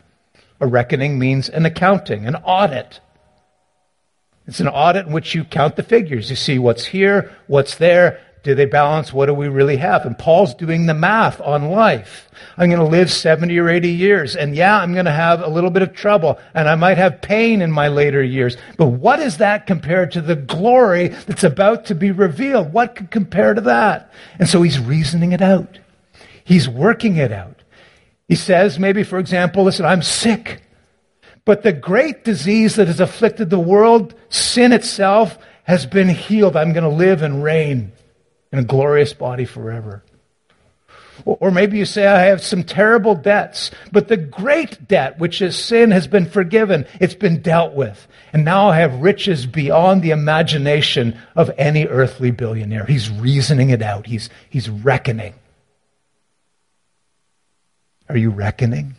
A 0.61 0.66
reckoning 0.66 1.18
means 1.18 1.48
an 1.48 1.64
accounting, 1.64 2.27
an 2.27 2.37
audit. 2.37 3.01
It's 4.46 4.61
an 4.61 4.68
audit 4.68 5.07
in 5.07 5.12
which 5.12 5.35
you 5.35 5.44
count 5.44 5.77
the 5.77 5.83
figures. 5.83 6.31
You 6.31 6.37
see 6.37 6.59
what's 6.59 6.87
here, 6.87 7.35
what's 7.46 7.77
there, 7.77 8.20
do 8.42 8.55
they 8.55 8.64
balance? 8.64 9.12
What 9.12 9.27
do 9.27 9.35
we 9.35 9.48
really 9.48 9.77
have? 9.77 10.07
And 10.07 10.16
Paul's 10.16 10.55
doing 10.55 10.87
the 10.87 10.94
math 10.94 11.40
on 11.40 11.70
life. 11.70 12.31
I'm 12.57 12.70
going 12.70 12.81
to 12.81 12.87
live 12.87 13.11
70 13.11 13.59
or 13.59 13.68
80 13.68 13.90
years. 13.90 14.37
And 14.37 14.55
yeah, 14.55 14.79
I'm 14.79 14.92
going 14.92 15.07
to 15.07 15.12
have 15.12 15.42
a 15.42 15.48
little 15.48 15.70
bit 15.70 15.83
of 15.83 15.92
trouble. 15.92 16.38
And 16.55 16.68
I 16.68 16.74
might 16.74 16.98
have 16.98 17.20
pain 17.20 17.62
in 17.62 17.70
my 17.70 17.88
later 17.88 18.22
years. 18.22 18.57
But 18.77 18.87
what 18.87 19.20
is 19.20 19.38
that 19.38 19.66
compared 19.66 20.12
to 20.12 20.20
the 20.20 20.37
glory 20.37 21.09
that's 21.09 21.44
about 21.44 21.87
to 21.87 21.94
be 21.94 22.11
revealed? 22.11 22.72
What 22.72 22.94
could 22.94 23.11
compare 23.11 23.55
to 23.55 23.61
that? 23.62 24.12
And 24.38 24.48
so 24.48 24.62
he's 24.62 24.79
reasoning 24.79 25.33
it 25.33 25.42
out. 25.42 25.79
He's 26.44 26.68
working 26.68 27.16
it 27.16 27.33
out. 27.33 27.62
He 28.29 28.35
says, 28.35 28.79
maybe, 28.79 29.03
for 29.03 29.18
example, 29.18 29.64
listen, 29.64 29.85
I'm 29.85 30.03
sick. 30.03 30.62
But 31.44 31.62
the 31.62 31.72
great 31.72 32.24
disease 32.24 32.77
that 32.77 32.88
has 32.88 33.01
afflicted 33.01 33.51
the 33.51 33.59
world, 33.59 34.14
sin 34.29 34.72
itself, 34.72 35.38
has 35.64 35.87
been 35.87 36.09
healed. 36.09 36.57
I'm 36.57 36.72
going 36.72 36.85
to 36.85 36.90
live 36.90 37.22
and 37.22 37.42
reign 37.42 37.92
in 38.52 38.58
a 38.58 38.64
glorious 38.64 39.12
body 39.12 39.44
forever. 39.44 40.02
Or 41.24 41.50
maybe 41.50 41.78
you 41.78 41.84
say, 41.84 42.06
I 42.06 42.26
have 42.26 42.42
some 42.42 42.62
terrible 42.62 43.14
debts, 43.14 43.70
but 43.90 44.08
the 44.08 44.16
great 44.16 44.87
debt, 44.87 45.18
which 45.18 45.42
is 45.42 45.56
sin, 45.56 45.90
has 45.90 46.06
been 46.06 46.26
forgiven. 46.26 46.87
It's 47.00 47.14
been 47.14 47.42
dealt 47.42 47.74
with. 47.74 48.06
And 48.32 48.44
now 48.44 48.68
I 48.68 48.76
have 48.78 49.00
riches 49.00 49.46
beyond 49.46 50.02
the 50.02 50.11
imagination 50.11 51.18
of 51.34 51.50
any 51.58 51.87
earthly 51.87 52.30
billionaire. 52.30 52.84
He's 52.84 53.11
reasoning 53.11 53.70
it 53.70 53.82
out. 53.82 54.06
He's, 54.06 54.30
he's 54.48 54.68
reckoning. 54.68 55.34
Are 58.08 58.16
you 58.16 58.30
reckoning? 58.30 58.94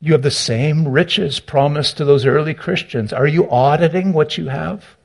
You 0.00 0.12
have 0.12 0.22
the 0.22 0.30
same 0.30 0.88
riches 0.88 1.38
promised 1.38 1.98
to 1.98 2.04
those 2.04 2.26
early 2.26 2.54
Christians. 2.54 3.12
Are 3.12 3.26
you 3.26 3.48
auditing 3.50 4.12
what 4.12 4.36
you 4.36 4.48
have? 4.48 4.96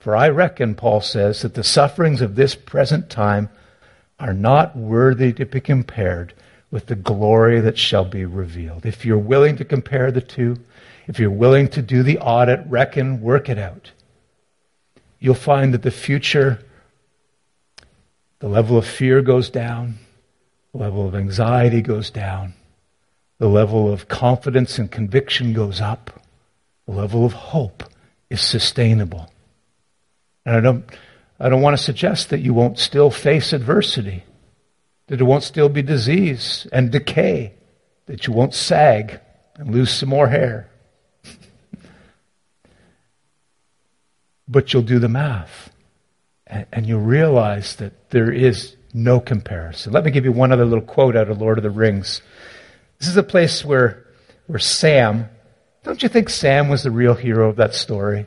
For 0.00 0.16
I 0.16 0.30
reckon, 0.30 0.74
Paul 0.74 1.02
says, 1.02 1.42
that 1.42 1.52
the 1.52 1.62
sufferings 1.62 2.22
of 2.22 2.34
this 2.34 2.54
present 2.54 3.10
time 3.10 3.50
are 4.18 4.32
not 4.32 4.74
worthy 4.74 5.32
to 5.34 5.44
be 5.44 5.60
compared 5.60 6.32
with 6.70 6.86
the 6.86 6.96
glory 6.96 7.60
that 7.60 7.76
shall 7.76 8.06
be 8.06 8.24
revealed. 8.24 8.86
If 8.86 9.04
you're 9.04 9.18
willing 9.18 9.56
to 9.58 9.64
compare 9.64 10.10
the 10.10 10.22
two, 10.22 10.56
if 11.06 11.18
you're 11.18 11.30
willing 11.30 11.68
to 11.68 11.82
do 11.82 12.02
the 12.02 12.18
audit, 12.18 12.60
reckon, 12.66 13.20
work 13.20 13.50
it 13.50 13.58
out, 13.58 13.90
you'll 15.18 15.34
find 15.34 15.74
that 15.74 15.82
the 15.82 15.90
future, 15.90 16.60
the 18.38 18.48
level 18.48 18.78
of 18.78 18.86
fear 18.86 19.20
goes 19.20 19.50
down, 19.50 19.98
the 20.72 20.78
level 20.78 21.06
of 21.06 21.14
anxiety 21.14 21.82
goes 21.82 22.08
down, 22.08 22.54
the 23.38 23.48
level 23.48 23.92
of 23.92 24.08
confidence 24.08 24.78
and 24.78 24.90
conviction 24.90 25.52
goes 25.52 25.78
up, 25.78 26.22
the 26.86 26.92
level 26.92 27.26
of 27.26 27.34
hope 27.34 27.84
is 28.30 28.40
sustainable. 28.40 29.30
And 30.44 30.56
I 30.56 30.60
don't, 30.60 30.84
I 31.38 31.48
don't 31.48 31.62
want 31.62 31.76
to 31.76 31.82
suggest 31.82 32.30
that 32.30 32.40
you 32.40 32.54
won't 32.54 32.78
still 32.78 33.10
face 33.10 33.52
adversity, 33.52 34.24
that 35.06 35.16
there 35.16 35.26
won't 35.26 35.44
still 35.44 35.68
be 35.68 35.82
disease 35.82 36.66
and 36.72 36.90
decay, 36.90 37.54
that 38.06 38.26
you 38.26 38.32
won't 38.32 38.54
sag 38.54 39.20
and 39.56 39.70
lose 39.70 39.90
some 39.90 40.08
more 40.08 40.28
hair. 40.28 40.70
but 44.50 44.72
you'll 44.72 44.82
do 44.82 44.98
the 44.98 45.08
math 45.08 45.70
and, 46.46 46.66
and 46.72 46.86
you'll 46.86 47.00
realize 47.00 47.76
that 47.76 48.10
there 48.10 48.32
is 48.32 48.76
no 48.92 49.20
comparison. 49.20 49.92
Let 49.92 50.04
me 50.04 50.10
give 50.10 50.24
you 50.24 50.32
one 50.32 50.50
other 50.50 50.64
little 50.64 50.84
quote 50.84 51.14
out 51.14 51.30
of 51.30 51.40
Lord 51.40 51.58
of 51.58 51.62
the 51.62 51.70
Rings. 51.70 52.20
This 52.98 53.08
is 53.08 53.16
a 53.16 53.22
place 53.22 53.64
where, 53.64 54.04
where 54.48 54.58
Sam, 54.58 55.28
don't 55.84 56.02
you 56.02 56.08
think 56.08 56.28
Sam 56.28 56.68
was 56.68 56.82
the 56.82 56.90
real 56.90 57.14
hero 57.14 57.48
of 57.48 57.56
that 57.56 57.74
story? 57.74 58.26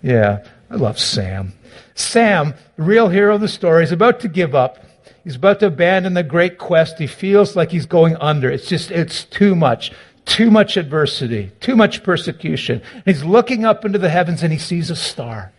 Yeah. 0.00 0.46
I 0.72 0.76
love 0.76 0.98
Sam. 0.98 1.52
Sam, 1.94 2.54
the 2.76 2.82
real 2.82 3.10
hero 3.10 3.34
of 3.34 3.42
the 3.42 3.48
story, 3.48 3.84
is 3.84 3.92
about 3.92 4.20
to 4.20 4.28
give 4.28 4.54
up. 4.54 4.82
He's 5.22 5.36
about 5.36 5.60
to 5.60 5.66
abandon 5.66 6.14
the 6.14 6.22
great 6.22 6.56
quest. 6.56 6.98
He 6.98 7.06
feels 7.06 7.54
like 7.54 7.70
he's 7.70 7.84
going 7.84 8.16
under. 8.16 8.50
It's 8.50 8.68
just, 8.68 8.90
it's 8.90 9.24
too 9.24 9.54
much. 9.54 9.92
Too 10.24 10.50
much 10.50 10.78
adversity. 10.78 11.50
Too 11.60 11.76
much 11.76 12.02
persecution. 12.02 12.80
And 12.94 13.04
he's 13.04 13.22
looking 13.22 13.66
up 13.66 13.84
into 13.84 13.98
the 13.98 14.08
heavens 14.08 14.42
and 14.42 14.50
he 14.50 14.58
sees 14.58 14.90
a 14.90 14.96
star. 14.96 15.52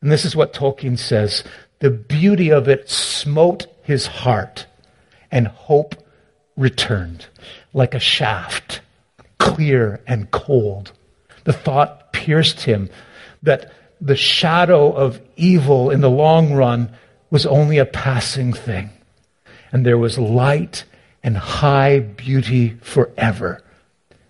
And 0.00 0.12
this 0.12 0.24
is 0.24 0.36
what 0.36 0.54
Tolkien 0.54 0.96
says. 0.96 1.42
The 1.80 1.90
beauty 1.90 2.52
of 2.52 2.68
it 2.68 2.88
smote 2.88 3.66
his 3.82 4.06
heart 4.06 4.66
and 5.32 5.48
hope 5.48 5.96
returned 6.56 7.26
like 7.72 7.94
a 7.94 8.00
shaft, 8.00 8.80
clear 9.38 10.00
and 10.06 10.30
cold. 10.30 10.92
The 11.42 11.52
thought 11.52 12.12
pierced 12.12 12.60
him 12.60 12.90
that 13.42 13.72
the 14.00 14.16
shadow 14.16 14.90
of 14.92 15.20
evil 15.36 15.90
in 15.90 16.00
the 16.00 16.10
long 16.10 16.54
run 16.54 16.90
was 17.30 17.46
only 17.46 17.78
a 17.78 17.84
passing 17.84 18.52
thing. 18.52 18.90
And 19.72 19.84
there 19.84 19.98
was 19.98 20.18
light 20.18 20.84
and 21.22 21.36
high 21.36 22.00
beauty 22.00 22.76
forever. 22.82 23.62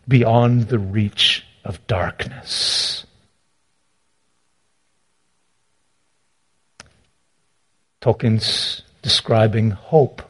beyond 0.08 0.68
the 0.68 0.78
reach 0.78 1.46
of 1.64 1.86
darkness. 1.86 3.06
Tolkien's 8.00 8.82
describing 9.02 9.70
hope. 9.70 10.22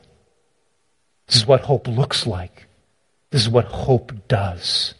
This 1.26 1.36
is 1.36 1.46
what 1.46 1.62
hope 1.62 1.88
looks 1.88 2.26
like. 2.26 2.66
This 3.30 3.42
is 3.42 3.48
what 3.48 3.66
hope 3.66 4.12
does. 4.28 4.94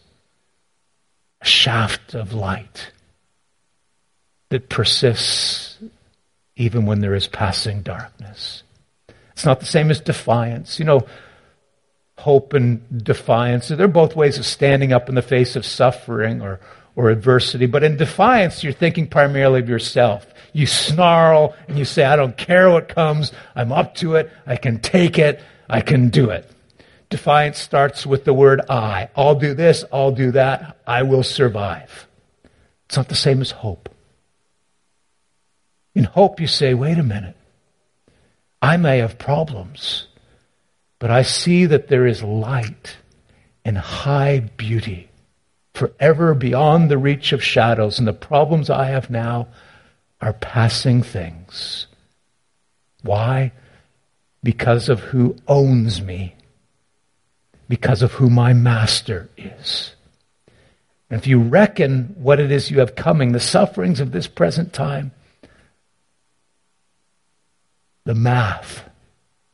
A 1.41 1.45
shaft 1.45 2.15
of 2.15 2.33
light 2.33 2.91
that 4.51 4.69
persists 4.69 5.79
even 6.55 6.85
when 6.85 6.99
there 6.99 7.15
is 7.15 7.27
passing 7.27 7.81
darkness. 7.81 8.63
It's 9.31 9.45
not 9.45 9.61
the 9.61 9.65
same 9.65 9.89
as 9.89 9.99
defiance. 9.99 10.77
You 10.77 10.85
know, 10.85 11.07
hope 12.19 12.53
and 12.53 13.03
defiance, 13.03 13.69
they're 13.69 13.87
both 13.87 14.15
ways 14.15 14.37
of 14.37 14.45
standing 14.45 14.93
up 14.93 15.09
in 15.09 15.15
the 15.15 15.21
face 15.21 15.55
of 15.55 15.65
suffering 15.65 16.41
or, 16.41 16.59
or 16.95 17.09
adversity. 17.09 17.65
But 17.65 17.83
in 17.83 17.97
defiance, 17.97 18.63
you're 18.63 18.73
thinking 18.73 19.07
primarily 19.07 19.61
of 19.61 19.69
yourself. 19.69 20.27
You 20.53 20.67
snarl 20.67 21.55
and 21.67 21.79
you 21.79 21.85
say, 21.85 22.03
I 22.03 22.17
don't 22.17 22.37
care 22.37 22.69
what 22.69 22.89
comes. 22.89 23.31
I'm 23.55 23.71
up 23.71 23.95
to 23.95 24.15
it. 24.15 24.29
I 24.45 24.57
can 24.57 24.79
take 24.79 25.17
it. 25.17 25.41
I 25.69 25.79
can 25.79 26.09
do 26.09 26.29
it. 26.29 26.51
Defiance 27.09 27.57
starts 27.57 28.05
with 28.05 28.25
the 28.25 28.33
word 28.33 28.61
I. 28.69 29.09
I'll 29.15 29.35
do 29.35 29.53
this. 29.53 29.85
I'll 29.91 30.11
do 30.11 30.31
that. 30.31 30.77
I 30.85 31.03
will 31.03 31.23
survive. 31.23 32.07
It's 32.85 32.97
not 32.97 33.07
the 33.07 33.15
same 33.15 33.39
as 33.39 33.51
hope. 33.51 33.87
In 35.93 36.05
hope, 36.05 36.39
you 36.39 36.47
say, 36.47 36.73
wait 36.73 36.97
a 36.97 37.03
minute. 37.03 37.35
I 38.61 38.77
may 38.77 38.99
have 38.99 39.17
problems, 39.17 40.07
but 40.99 41.09
I 41.09 41.23
see 41.23 41.65
that 41.65 41.87
there 41.87 42.05
is 42.05 42.23
light 42.23 42.97
and 43.65 43.77
high 43.77 44.39
beauty 44.57 45.09
forever 45.73 46.33
beyond 46.33 46.89
the 46.89 46.97
reach 46.97 47.31
of 47.31 47.43
shadows, 47.43 47.97
and 47.97 48.07
the 48.07 48.13
problems 48.13 48.69
I 48.69 48.85
have 48.87 49.09
now 49.09 49.47
are 50.21 50.33
passing 50.33 51.01
things. 51.01 51.87
Why? 53.01 53.51
Because 54.43 54.89
of 54.89 54.99
who 54.99 55.35
owns 55.47 56.01
me, 56.01 56.35
because 57.67 58.01
of 58.01 58.13
who 58.13 58.29
my 58.29 58.53
master 58.53 59.29
is. 59.37 59.95
And 61.09 61.19
if 61.19 61.27
you 61.27 61.39
reckon 61.39 62.15
what 62.17 62.39
it 62.39 62.51
is 62.51 62.69
you 62.69 62.79
have 62.79 62.95
coming, 62.95 63.31
the 63.31 63.39
sufferings 63.39 63.99
of 63.99 64.11
this 64.11 64.27
present 64.27 64.73
time, 64.73 65.11
the 68.03 68.15
math. 68.15 68.89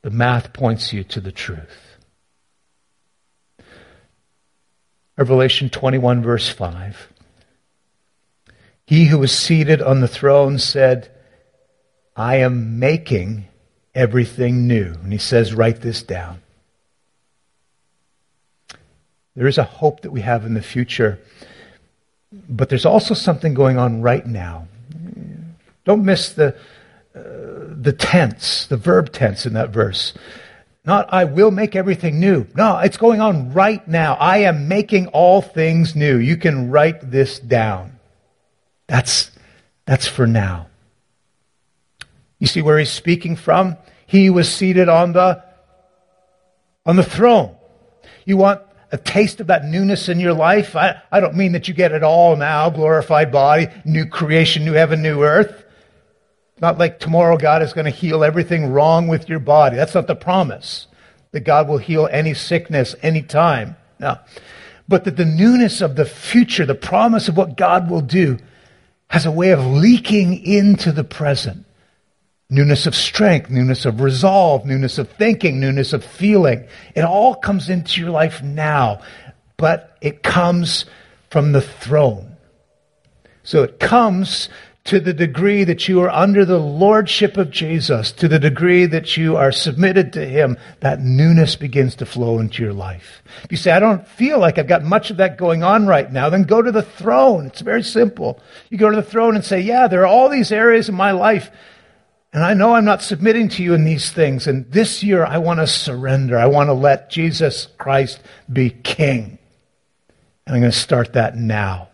The 0.02 0.10
math 0.10 0.54
points 0.54 0.94
you 0.94 1.04
to 1.06 1.20
the 1.20 1.32
truth. 1.32 1.98
Revelation 5.18 5.70
21, 5.70 6.22
verse 6.22 6.48
5. 6.50 7.12
He 8.86 9.08
who 9.08 9.18
was 9.18 9.38
seated 9.38 9.82
on 9.82 10.00
the 10.00 10.08
throne 10.08 10.60
said, 10.60 11.12
I 12.16 12.38
am 12.38 12.80
making 12.80 13.48
everything 13.94 14.68
new. 14.68 14.94
And 15.04 15.12
he 15.12 15.18
says, 15.18 15.54
write 15.54 15.82
this 15.82 16.04
down. 16.04 16.42
There 19.36 19.48
is 19.48 19.58
a 19.58 19.64
hope 19.64 20.02
that 20.02 20.12
we 20.12 20.22
have 20.22 20.46
in 20.46 20.54
the 20.54 20.62
future, 20.62 21.20
but 22.32 22.70
there's 22.70 22.86
also 22.86 23.14
something 23.14 23.54
going 23.54 23.78
on 23.78 24.02
right 24.02 24.26
now. 24.26 24.68
Don't 25.84 26.06
miss 26.06 26.34
the, 26.34 26.56
the 27.80 27.94
tense, 27.94 28.66
the 28.68 28.78
verb 28.78 29.12
tense 29.12 29.46
in 29.46 29.54
that 29.54 29.70
verse. 29.70 30.14
Not, 30.86 31.12
I 31.14 31.26
will 31.26 31.52
make 31.52 31.76
everything 31.76 32.20
new. 32.20 32.48
No, 32.56 32.80
it's 32.80 32.98
going 32.98 33.20
on 33.20 33.54
right 33.54 33.86
now. 33.88 34.16
I 34.16 34.40
am 34.40 34.68
making 34.70 35.08
all 35.08 35.42
things 35.42 35.96
new. 35.96 36.18
You 36.18 36.38
can 36.38 36.72
write 36.72 37.12
this 37.12 37.40
down. 37.40 38.00
That's, 38.88 39.32
that's 39.86 40.08
for 40.08 40.26
now. 40.26 40.68
You 42.40 42.48
see 42.48 42.62
where 42.62 42.80
he's 42.80 42.92
speaking 42.92 43.36
from? 43.36 43.76
He 44.06 44.30
was 44.30 44.50
seated 44.50 44.88
on 44.88 45.12
the, 45.12 45.44
on 46.86 46.96
the 46.96 47.04
throne. 47.04 47.56
You 48.24 48.38
want 48.38 48.62
a 48.92 48.98
taste 48.98 49.42
of 49.42 49.48
that 49.48 49.66
newness 49.66 50.08
in 50.08 50.22
your 50.22 50.34
life? 50.34 50.76
I, 50.76 51.02
I 51.12 51.20
don't 51.20 51.36
mean 51.36 51.52
that 51.52 51.68
you 51.68 51.74
get 51.74 51.92
it 51.92 52.04
all 52.04 52.38
now, 52.38 52.70
glorified 52.70 53.32
body, 53.32 53.68
new 53.84 54.06
creation, 54.06 54.64
new 54.64 54.74
heaven, 54.74 55.02
new 55.02 55.22
earth. 55.24 55.66
Not 56.60 56.78
like 56.78 57.00
tomorrow 57.00 57.38
God 57.38 57.62
is 57.62 57.74
going 57.74 57.86
to 57.86 57.92
heal 57.92 58.24
everything 58.24 58.72
wrong 58.72 59.08
with 59.08 59.30
your 59.30 59.40
body. 59.40 59.76
That's 59.76 59.96
not 59.96 60.08
the 60.08 60.16
promise 60.16 60.88
that 61.32 61.42
God 61.42 61.68
will 61.68 61.78
heal 61.78 62.08
any 62.12 62.34
sickness 62.34 62.96
anytime. 63.02 63.76
No. 64.00 64.18
But 64.88 65.04
that 65.04 65.18
the 65.18 65.26
newness 65.26 65.82
of 65.82 65.96
the 65.96 66.06
future, 66.06 66.66
the 66.66 66.74
promise 66.74 67.28
of 67.28 67.38
what 67.38 67.58
God 67.58 67.90
will 67.90 68.02
do, 68.02 68.40
has 69.10 69.26
a 69.26 69.32
way 69.32 69.52
of 69.52 69.66
leaking 69.66 70.44
into 70.46 70.92
the 70.92 71.04
present. 71.04 71.66
Newness 72.50 72.88
of 72.88 72.96
strength, 72.96 73.50
newness 73.50 73.86
of 73.86 74.00
resolve, 74.00 74.66
newness 74.66 74.98
of 74.98 75.10
thinking, 75.12 75.60
newness 75.60 75.92
of 75.92 76.04
feeling. 76.04 76.66
It 76.96 77.02
all 77.02 77.36
comes 77.36 77.70
into 77.70 78.00
your 78.00 78.10
life 78.10 78.42
now, 78.42 79.02
but 79.58 79.98
it 80.02 80.24
comes 80.24 80.86
from 81.30 81.52
the 81.52 81.62
throne. 81.62 82.38
So 83.44 83.64
it 83.64 83.80
comes 83.80 84.50
to 84.88 85.00
the 85.00 85.14
degree 85.14 85.64
that 85.64 85.88
you 85.88 86.02
are 86.02 86.10
under 86.10 86.44
the 86.44 86.60
lordship 86.60 87.38
of 87.38 87.52
Jesus, 87.52 88.12
to 88.14 88.28
the 88.28 88.40
degree 88.40 88.86
that 88.86 89.16
you 89.16 89.38
are 89.38 89.52
submitted 89.52 90.12
to 90.14 90.26
Him, 90.26 90.58
that 90.80 91.02
newness 91.02 91.56
begins 91.56 91.96
to 91.96 92.06
flow 92.06 92.40
into 92.40 92.64
your 92.64 92.74
life. 92.74 93.22
If 93.44 93.52
you 93.52 93.58
say, 93.58 93.72
I 93.72 93.80
don't 93.80 94.08
feel 94.08 94.40
like 94.40 94.58
I've 94.58 94.68
got 94.68 94.84
much 94.84 95.12
of 95.12 95.18
that 95.18 95.38
going 95.38 95.64
on 95.64 95.88
right 95.88 96.12
now, 96.12 96.30
then 96.30 96.44
go 96.44 96.62
to 96.62 96.72
the 96.72 96.82
throne. 96.82 97.46
It's 97.46 97.62
very 97.62 97.84
simple. 97.84 98.42
You 98.70 98.78
go 98.78 98.90
to 98.90 98.96
the 98.96 99.04
throne 99.04 99.36
and 99.36 99.46
say, 99.46 99.62
yeah, 99.62 99.88
there 99.88 100.02
are 100.02 100.08
all 100.08 100.30
these 100.30 100.52
areas 100.52 100.90
in 100.90 100.96
my 100.96 101.12
life 101.12 101.52
and 102.34 102.44
I 102.44 102.54
know 102.54 102.76
I'm 102.76 102.86
not 102.86 103.02
submitting 103.02 103.50
to 103.50 103.64
you 103.64 103.74
in 103.74 103.84
these 103.84 104.12
things. 104.12 104.48
And 104.48 104.70
this 104.72 105.04
year 105.04 105.26
I 105.26 105.38
want 105.38 105.60
to 105.60 105.68
surrender. 105.68 106.38
I 106.38 106.46
want 106.46 106.68
to 106.68 106.74
let 106.74 107.10
Jesus 107.10 107.68
Christ 107.80 108.20
be 108.52 108.70
king. 108.70 109.40
And 110.46 110.56
I'm 110.56 110.62
going 110.62 110.72
to 110.72 110.78
start 110.78 111.14
that 111.14 111.36
now. 111.36 111.90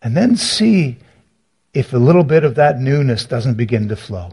And 0.00 0.16
then 0.16 0.36
see 0.36 0.98
if 1.74 1.92
a 1.92 1.98
little 1.98 2.24
bit 2.24 2.44
of 2.44 2.56
that 2.56 2.78
newness 2.78 3.24
doesn't 3.24 3.54
begin 3.54 3.88
to 3.88 3.96
flow. 3.96 4.32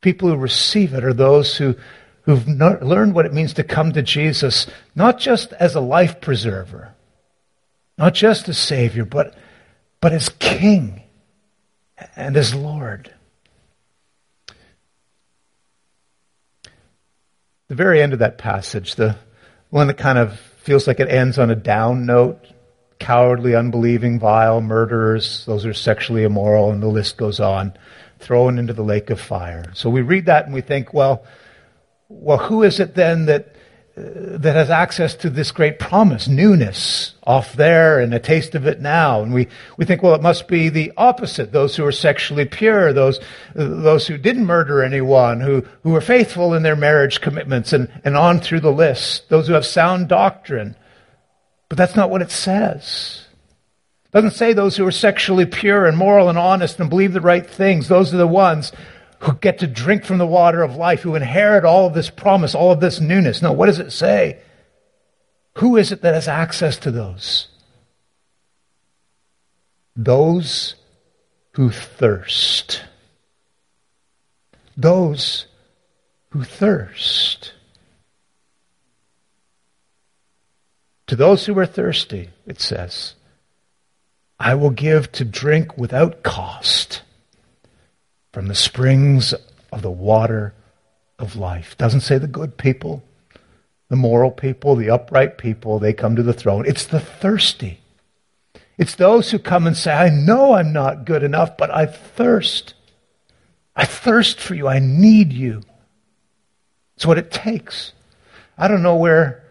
People 0.00 0.28
who 0.28 0.36
receive 0.36 0.92
it 0.94 1.04
are 1.04 1.12
those 1.12 1.56
who, 1.56 1.76
who've 2.22 2.46
learned 2.48 3.14
what 3.14 3.26
it 3.26 3.32
means 3.32 3.54
to 3.54 3.64
come 3.64 3.92
to 3.92 4.02
Jesus, 4.02 4.66
not 4.94 5.18
just 5.18 5.52
as 5.54 5.74
a 5.74 5.80
life 5.80 6.20
preserver, 6.20 6.94
not 7.96 8.14
just 8.14 8.48
as 8.48 8.58
Savior, 8.58 9.04
but, 9.04 9.34
but 10.00 10.12
as 10.12 10.28
King 10.28 11.02
and 12.14 12.36
as 12.36 12.54
Lord. 12.54 13.12
The 17.68 17.74
very 17.74 18.00
end 18.00 18.12
of 18.12 18.20
that 18.20 18.38
passage, 18.38 18.94
the 18.94 19.16
one 19.70 19.88
that 19.88 19.96
kind 19.96 20.18
of 20.18 20.38
feels 20.38 20.86
like 20.86 21.00
it 21.00 21.08
ends 21.08 21.38
on 21.38 21.50
a 21.50 21.56
down 21.56 22.06
note, 22.06 22.44
cowardly, 22.98 23.54
unbelieving, 23.54 24.18
vile, 24.18 24.60
murderers, 24.60 25.44
those 25.46 25.66
are 25.66 25.74
sexually 25.74 26.24
immoral, 26.24 26.70
and 26.70 26.82
the 26.82 26.88
list 26.88 27.16
goes 27.16 27.40
on, 27.40 27.74
thrown 28.18 28.58
into 28.58 28.72
the 28.72 28.82
lake 28.82 29.10
of 29.10 29.20
fire. 29.20 29.70
So 29.74 29.90
we 29.90 30.02
read 30.02 30.26
that 30.26 30.46
and 30.46 30.54
we 30.54 30.60
think, 30.60 30.94
well, 30.94 31.24
well, 32.08 32.38
who 32.38 32.62
is 32.62 32.80
it 32.80 32.94
then 32.94 33.26
that 33.26 33.56
uh, 33.98 34.36
that 34.36 34.54
has 34.54 34.68
access 34.68 35.14
to 35.14 35.30
this 35.30 35.50
great 35.50 35.78
promise, 35.78 36.28
newness 36.28 37.14
off 37.22 37.54
there 37.54 37.98
and 37.98 38.12
a 38.12 38.18
taste 38.18 38.54
of 38.54 38.66
it 38.66 38.78
now. 38.78 39.22
And 39.22 39.32
we, 39.32 39.48
we 39.78 39.86
think, 39.86 40.02
well, 40.02 40.14
it 40.14 40.20
must 40.20 40.48
be 40.48 40.68
the 40.68 40.92
opposite. 40.98 41.50
Those 41.50 41.76
who 41.76 41.86
are 41.86 41.92
sexually 41.92 42.44
pure, 42.44 42.92
those, 42.92 43.20
those 43.54 44.06
who 44.06 44.18
didn't 44.18 44.44
murder 44.44 44.82
anyone, 44.82 45.40
who, 45.40 45.64
who 45.82 45.96
are 45.96 46.02
faithful 46.02 46.52
in 46.52 46.62
their 46.62 46.76
marriage 46.76 47.22
commitments 47.22 47.72
and, 47.72 47.90
and 48.04 48.18
on 48.18 48.38
through 48.38 48.60
the 48.60 48.70
list. 48.70 49.30
Those 49.30 49.48
who 49.48 49.54
have 49.54 49.64
sound 49.64 50.08
doctrine. 50.08 50.76
But 51.68 51.78
that's 51.78 51.96
not 51.96 52.10
what 52.10 52.22
it 52.22 52.30
says. 52.30 53.26
It 54.06 54.12
doesn't 54.12 54.32
say 54.32 54.52
those 54.52 54.76
who 54.76 54.86
are 54.86 54.92
sexually 54.92 55.46
pure 55.46 55.86
and 55.86 55.96
moral 55.96 56.28
and 56.28 56.38
honest 56.38 56.78
and 56.78 56.88
believe 56.88 57.12
the 57.12 57.20
right 57.20 57.48
things. 57.48 57.88
Those 57.88 58.14
are 58.14 58.18
the 58.18 58.26
ones 58.26 58.72
who 59.20 59.34
get 59.34 59.58
to 59.58 59.66
drink 59.66 60.04
from 60.04 60.18
the 60.18 60.26
water 60.26 60.62
of 60.62 60.76
life, 60.76 61.00
who 61.00 61.14
inherit 61.14 61.64
all 61.64 61.86
of 61.86 61.94
this 61.94 62.10
promise, 62.10 62.54
all 62.54 62.70
of 62.70 62.80
this 62.80 63.00
newness. 63.00 63.42
No, 63.42 63.52
what 63.52 63.66
does 63.66 63.78
it 63.78 63.90
say? 63.90 64.40
Who 65.56 65.76
is 65.76 65.90
it 65.90 66.02
that 66.02 66.14
has 66.14 66.28
access 66.28 66.76
to 66.78 66.90
those? 66.90 67.48
Those 69.96 70.74
who 71.52 71.70
thirst. 71.70 72.84
Those 74.76 75.46
who 76.30 76.44
thirst. 76.44 77.54
To 81.08 81.16
those 81.16 81.46
who 81.46 81.58
are 81.58 81.66
thirsty, 81.66 82.30
it 82.46 82.60
says, 82.60 83.14
I 84.38 84.54
will 84.54 84.70
give 84.70 85.12
to 85.12 85.24
drink 85.24 85.78
without 85.78 86.22
cost 86.22 87.02
from 88.32 88.48
the 88.48 88.54
springs 88.54 89.32
of 89.72 89.82
the 89.82 89.90
water 89.90 90.52
of 91.18 91.36
life. 91.36 91.76
Doesn't 91.78 92.00
say 92.00 92.18
the 92.18 92.26
good 92.26 92.56
people, 92.56 93.02
The 93.88 93.96
moral 93.96 94.32
people, 94.32 94.74
the 94.74 94.90
upright 94.90 95.38
people, 95.38 95.78
they 95.78 95.92
come 95.92 96.16
to 96.16 96.22
the 96.22 96.32
throne. 96.32 96.66
It's 96.66 96.84
the 96.86 97.00
thirsty. 97.00 97.80
It's 98.76 98.96
those 98.96 99.30
who 99.30 99.38
come 99.38 99.66
and 99.66 99.76
say, 99.76 99.92
I 99.92 100.08
know 100.10 100.54
I'm 100.54 100.72
not 100.72 101.04
good 101.04 101.22
enough, 101.22 101.56
but 101.56 101.70
I 101.70 101.86
thirst. 101.86 102.74
I 103.76 103.84
thirst 103.84 104.40
for 104.40 104.54
you. 104.54 104.66
I 104.66 104.80
need 104.80 105.32
you. 105.32 105.62
It's 106.96 107.06
what 107.06 107.18
it 107.18 107.30
takes. 107.30 107.92
I 108.58 108.68
don't 108.68 108.82
know 108.82 108.96
where, 108.96 109.44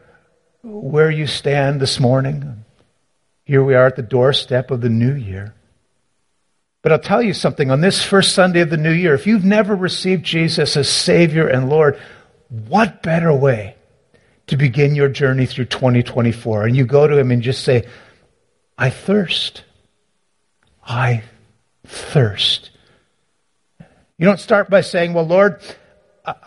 where 0.66 1.12
you 1.12 1.28
stand 1.28 1.80
this 1.80 2.00
morning. 2.00 2.66
Here 3.44 3.64
we 3.64 3.76
are 3.76 3.86
at 3.86 3.96
the 3.96 4.02
doorstep 4.02 4.72
of 4.72 4.82
the 4.82 4.90
new 4.90 5.14
year. 5.14 5.54
But 6.82 6.92
I'll 6.92 7.00
tell 7.00 7.22
you 7.22 7.34
something 7.34 7.70
on 7.70 7.82
this 7.82 8.04
first 8.04 8.34
Sunday 8.34 8.62
of 8.62 8.72
the 8.72 8.78
new 8.78 8.92
year, 8.92 9.14
if 9.14 9.28
you've 9.28 9.46
never 9.46 9.76
received 9.76 10.24
Jesus 10.24 10.76
as 10.76 10.90
Savior 10.90 11.48
and 11.48 11.70
Lord, 11.70 12.00
what 12.50 13.04
better 13.04 13.32
way 13.32 13.76
to 14.48 14.58
begin 14.58 14.96
your 14.96 15.10
journey 15.10 15.46
through 15.46 15.66
2024? 15.66 16.66
And 16.66 16.76
you 16.76 16.86
go 16.86 17.08
to 17.08 17.18
Him 17.18 17.30
and 17.30 17.44
just 17.44 17.64
say, 17.64 17.88
I 18.78 18.90
thirst. 18.90 19.64
I 20.84 21.24
thirst. 21.86 22.72
You 24.18 24.26
don't 24.26 24.40
start 24.40 24.70
by 24.70 24.82
saying, 24.82 25.14
Well, 25.14 25.28
Lord, 25.28 25.62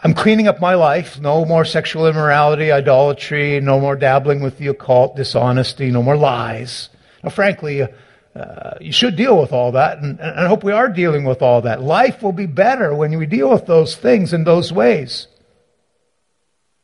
I'm 0.03 0.15
cleaning 0.15 0.49
up 0.49 0.61
my 0.61 0.75
life. 0.75 1.21
No 1.21 1.45
more 1.45 1.65
sexual 1.65 2.07
immorality, 2.07 2.73
idolatry, 2.73 3.61
no 3.61 3.79
more 3.79 3.97
dabbling 3.97 4.41
with 4.41 4.59
the 4.59 4.69
occult, 4.69 5.17
dishonesty, 5.17 5.91
no 5.91 6.03
more 6.03 6.17
lies. 6.17 6.89
Now, 7.23 7.31
frankly, 7.31 7.83
uh, 7.83 8.75
you 8.81 8.93
should 8.93 9.17
deal 9.17 9.41
with 9.41 9.53
all 9.53 9.73
that, 9.73 9.99
and, 9.99 10.21
and 10.21 10.41
I 10.41 10.47
hope 10.49 10.63
we 10.63 10.73
are 10.73 10.89
dealing 10.89 11.25
with 11.25 11.43
all 11.43 11.63
that. 11.63 11.83
Life 11.83 12.23
will 12.23 12.33
be 12.33 12.47
better 12.47 12.95
when 12.95 13.17
we 13.17 13.27
deal 13.27 13.51
with 13.51 13.67
those 13.67 13.97
things 13.97 14.33
in 14.33 14.45
those 14.45 14.73
ways. 14.73 15.29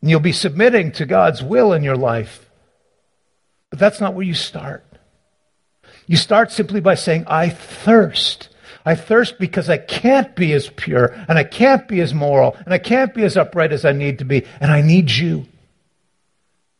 And 0.00 0.10
you'll 0.10 0.20
be 0.20 0.32
submitting 0.32 0.92
to 0.92 1.06
God's 1.06 1.42
will 1.42 1.72
in 1.72 1.82
your 1.82 1.96
life. 1.96 2.50
But 3.70 3.78
that's 3.78 4.00
not 4.00 4.14
where 4.14 4.26
you 4.26 4.34
start. 4.34 4.84
You 6.06 6.16
start 6.16 6.52
simply 6.52 6.80
by 6.80 6.94
saying, 6.94 7.24
I 7.26 7.48
thirst. 7.48 8.48
I 8.86 8.94
thirst 8.94 9.38
because 9.38 9.70
I 9.70 9.78
can't 9.78 10.34
be 10.36 10.52
as 10.52 10.68
pure, 10.68 11.14
and 11.26 11.38
I 11.38 11.44
can't 11.44 11.88
be 11.88 12.00
as 12.00 12.12
moral, 12.12 12.56
and 12.64 12.74
I 12.74 12.78
can't 12.78 13.14
be 13.14 13.22
as 13.22 13.36
upright 13.36 13.72
as 13.72 13.84
I 13.84 13.92
need 13.92 14.18
to 14.18 14.24
be, 14.24 14.44
and 14.60 14.70
I 14.70 14.82
need 14.82 15.10
you. 15.10 15.46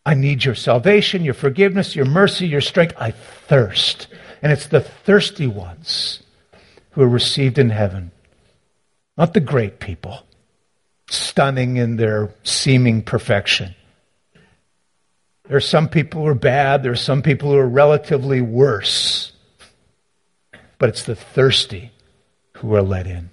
I 0.05 0.13
need 0.13 0.45
your 0.45 0.55
salvation, 0.55 1.25
your 1.25 1.33
forgiveness, 1.33 1.97
your 1.97 2.05
mercy, 2.05 2.47
your 2.47 2.61
strength. 2.61 2.95
I 2.99 3.13
thirst. 3.13 4.09
And 4.43 4.53
it's 4.53 4.67
the 4.67 4.83
thirsty 4.83 5.47
ones 5.47 6.23
who 6.91 7.03
are 7.03 7.09
received 7.09 7.59
in 7.59 7.71
heaven, 7.71 8.11
not 9.17 9.33
the 9.33 9.41
great 9.41 9.81
people, 9.81 10.19
stunning 11.09 11.79
in 11.79 11.97
their 11.97 12.35
seeming 12.43 13.01
perfection. 13.03 13.75
There 15.49 15.57
are 15.57 15.61
some 15.61 15.89
people 15.89 16.23
who 16.23 16.29
are 16.29 16.35
bad, 16.35 16.83
there 16.83 16.93
are 16.93 16.97
some 16.97 17.23
people 17.23 17.51
who 17.51 17.57
are 17.57 17.67
relatively 17.67 18.43
worse. 18.43 19.33
But 20.79 20.91
it's 20.91 21.05
the 21.05 21.17
thirsty 21.17 21.93
who 22.65 22.75
are 22.75 22.83
let 22.83 23.07
in. 23.07 23.29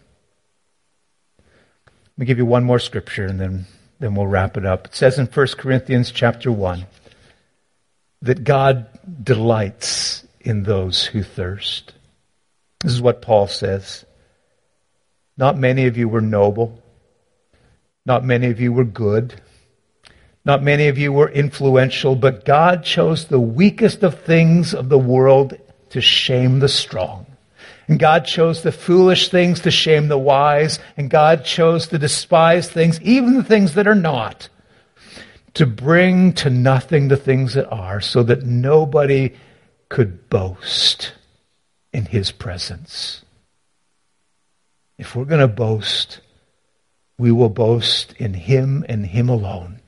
Let 1.38 2.18
me 2.18 2.26
give 2.26 2.38
you 2.38 2.46
one 2.46 2.66
more 2.66 2.80
scripture 2.80 3.26
and 3.26 3.40
then, 3.40 3.66
then 4.00 4.14
we'll 4.14 4.28
wrap 4.28 4.58
it 4.58 4.66
up. 4.66 4.88
It 4.88 4.96
says 4.96 5.18
in 5.18 5.26
1 5.26 5.48
Corinthians 5.58 6.12
chapter 6.12 6.52
1 6.52 6.86
that 8.22 8.44
God 8.44 8.88
delights 9.24 10.26
in 10.42 10.64
those 10.64 11.06
who 11.06 11.24
thirst. 11.24 11.94
This 12.82 12.92
is 12.92 13.02
what 13.02 13.22
Paul 13.22 13.48
says. 13.48 14.06
Not 15.38 15.58
many 15.58 15.88
of 15.88 15.98
you 15.98 16.10
were 16.10 16.22
noble. 16.22 16.84
Not 18.06 18.26
many 18.26 18.48
of 18.48 18.60
you 18.60 18.74
were 18.74 18.84
good. 18.84 19.40
Not 20.44 20.62
many 20.62 20.88
of 20.88 20.98
you 20.98 21.14
were 21.14 21.30
influential, 21.30 22.16
but 22.16 22.44
God 22.44 22.84
chose 22.84 23.26
the 23.26 23.40
weakest 23.40 24.04
of 24.04 24.24
things 24.24 24.74
of 24.74 24.90
the 24.90 25.00
world 25.00 25.58
to 25.92 26.02
shame 26.02 26.60
the 26.60 26.68
strong. 26.68 27.31
And 27.92 28.00
God 28.00 28.24
chose 28.24 28.64
the 28.64 28.72
foolish 28.72 29.28
things 29.28 29.60
to 29.60 29.70
shame 29.70 30.08
the 30.08 30.18
wise, 30.18 30.80
and 30.96 31.10
God 31.10 31.44
chose 31.44 31.90
the 31.90 32.00
despised 32.00 32.72
things, 32.72 33.02
even 33.02 33.36
the 33.36 33.44
things 33.44 33.74
that 33.74 33.86
are 33.86 33.94
not, 33.94 34.48
to 35.56 35.66
bring 35.66 36.32
to 36.36 36.50
nothing 36.50 37.10
the 37.10 37.18
things 37.18 37.54
that 37.56 37.70
are, 37.70 38.00
so 38.00 38.24
that 38.24 38.44
nobody 38.44 39.34
could 39.90 40.30
boast 40.30 41.12
in 41.92 42.06
his 42.06 42.32
presence. 42.32 43.26
If 44.98 45.14
we're 45.14 45.26
going 45.26 45.42
to 45.42 45.50
boast, 45.50 46.22
we 47.18 47.30
will 47.30 47.50
boast 47.50 48.14
in 48.14 48.36
him 48.36 48.86
and 48.88 49.06
him 49.06 49.28
alone 49.28 49.82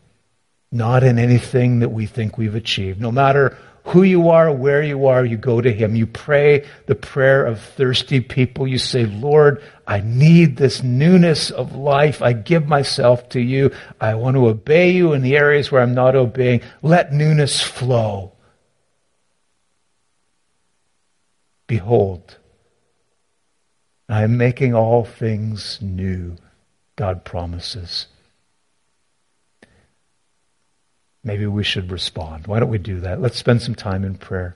not 0.73 1.03
in 1.03 1.19
anything 1.19 1.79
that 1.79 1.89
we 1.89 2.07
think 2.07 2.35
we've 2.35 2.55
achieved. 2.55 2.99
No 2.99 3.11
matter 3.11 3.55
who 3.85 4.03
you 4.03 4.29
are, 4.29 4.51
where 4.51 4.81
you 4.81 5.07
are, 5.07 5.25
you 5.25 5.35
go 5.35 5.59
to 5.59 5.71
Him. 5.71 5.95
You 5.95 6.07
pray 6.07 6.65
the 6.85 6.95
prayer 6.95 7.45
of 7.45 7.59
thirsty 7.59 8.21
people. 8.21 8.65
You 8.65 8.77
say, 8.77 9.05
Lord, 9.05 9.61
I 9.85 9.99
need 9.99 10.55
this 10.55 10.81
newness 10.81 11.51
of 11.51 11.75
life. 11.75 12.21
I 12.21 12.31
give 12.31 12.65
myself 12.65 13.27
to 13.29 13.41
you. 13.41 13.71
I 13.99 14.15
want 14.15 14.35
to 14.35 14.47
obey 14.47 14.91
you 14.91 15.11
in 15.11 15.21
the 15.21 15.35
areas 15.35 15.71
where 15.71 15.81
I'm 15.81 15.93
not 15.93 16.15
obeying. 16.15 16.61
Let 16.81 17.11
newness 17.11 17.61
flow. 17.61 18.31
Behold, 21.67 22.37
I 24.07 24.23
am 24.23 24.37
making 24.37 24.73
all 24.73 25.03
things 25.03 25.79
new, 25.81 26.37
God 26.95 27.25
promises. 27.25 28.07
Maybe 31.23 31.45
we 31.45 31.63
should 31.63 31.91
respond. 31.91 32.47
Why 32.47 32.59
don't 32.59 32.69
we 32.69 32.77
do 32.77 32.99
that? 33.01 33.21
Let's 33.21 33.37
spend 33.37 33.61
some 33.61 33.75
time 33.75 34.03
in 34.03 34.15
prayer. 34.15 34.55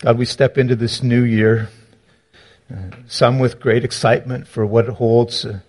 God, 0.00 0.18
we 0.18 0.26
step 0.26 0.58
into 0.58 0.76
this 0.76 1.02
new 1.02 1.24
year, 1.24 1.70
uh, 2.70 2.90
some 3.06 3.38
with 3.38 3.60
great 3.60 3.82
excitement 3.82 4.46
for 4.46 4.66
what 4.66 4.84
it 4.84 4.94
holds, 4.94 5.44
uh, 5.44 5.60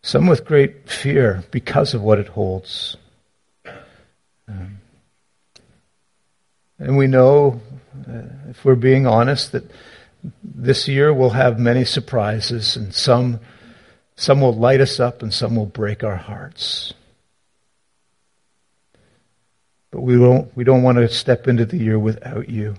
some 0.00 0.26
with 0.26 0.44
great 0.44 0.88
fear 0.88 1.44
because 1.50 1.92
of 1.92 2.02
what 2.02 2.18
it 2.18 2.28
holds. 2.28 2.96
Um, 4.48 4.78
and 6.78 6.96
we 6.96 7.06
know, 7.06 7.60
uh, 8.08 8.22
if 8.48 8.64
we're 8.64 8.74
being 8.74 9.06
honest, 9.06 9.52
that 9.52 9.70
this 10.42 10.88
year 10.88 11.12
will 11.12 11.30
have 11.30 11.58
many 11.58 11.84
surprises 11.84 12.74
and 12.74 12.94
some 12.94 13.38
some 14.16 14.40
will 14.40 14.54
light 14.54 14.80
us 14.80 15.00
up 15.00 15.22
and 15.22 15.32
some 15.32 15.56
will 15.56 15.66
break 15.66 16.04
our 16.04 16.16
hearts. 16.16 16.94
But 19.90 20.00
we 20.00 20.14
don't, 20.14 20.54
we 20.56 20.64
don't 20.64 20.82
want 20.82 20.98
to 20.98 21.08
step 21.08 21.46
into 21.46 21.66
the 21.66 21.76
year 21.76 21.98
without 21.98 22.48
you. 22.48 22.76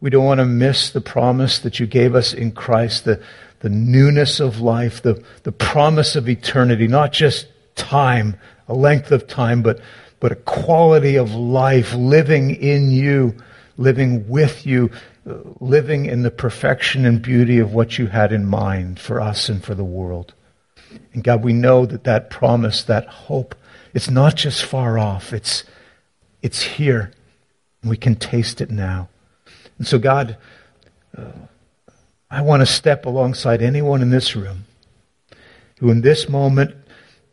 We 0.00 0.10
don't 0.10 0.24
want 0.24 0.40
to 0.40 0.46
miss 0.46 0.90
the 0.90 1.00
promise 1.00 1.58
that 1.60 1.78
you 1.78 1.86
gave 1.86 2.14
us 2.14 2.32
in 2.32 2.52
Christ, 2.52 3.04
the, 3.04 3.22
the 3.60 3.68
newness 3.68 4.40
of 4.40 4.60
life, 4.60 5.02
the, 5.02 5.22
the 5.42 5.52
promise 5.52 6.16
of 6.16 6.28
eternity, 6.28 6.88
not 6.88 7.12
just 7.12 7.46
time, 7.74 8.38
a 8.68 8.74
length 8.74 9.12
of 9.12 9.26
time, 9.26 9.62
but, 9.62 9.80
but 10.18 10.32
a 10.32 10.36
quality 10.36 11.16
of 11.16 11.34
life, 11.34 11.94
living 11.94 12.50
in 12.54 12.90
you, 12.90 13.34
living 13.76 14.28
with 14.28 14.66
you, 14.66 14.90
living 15.24 16.06
in 16.06 16.22
the 16.22 16.30
perfection 16.30 17.04
and 17.04 17.20
beauty 17.20 17.58
of 17.58 17.72
what 17.74 17.98
you 17.98 18.06
had 18.06 18.32
in 18.32 18.46
mind 18.46 18.98
for 18.98 19.20
us 19.20 19.48
and 19.48 19.62
for 19.62 19.74
the 19.74 19.84
world. 19.84 20.34
And 21.12 21.22
God, 21.22 21.44
we 21.44 21.52
know 21.52 21.86
that 21.86 22.04
that 22.04 22.30
promise, 22.30 22.82
that 22.84 23.06
hope, 23.06 23.54
it's 23.92 24.10
not 24.10 24.36
just 24.36 24.64
far 24.64 24.98
off. 24.98 25.32
It's, 25.32 25.64
it's 26.42 26.62
here. 26.62 27.12
And 27.82 27.90
we 27.90 27.96
can 27.96 28.16
taste 28.16 28.60
it 28.60 28.70
now. 28.70 29.08
And 29.78 29.86
so, 29.86 29.98
God, 29.98 30.36
uh, 31.16 31.32
I 32.30 32.42
want 32.42 32.60
to 32.60 32.66
step 32.66 33.06
alongside 33.06 33.62
anyone 33.62 34.02
in 34.02 34.10
this 34.10 34.36
room 34.36 34.64
who 35.78 35.90
in 35.90 36.02
this 36.02 36.28
moment 36.28 36.74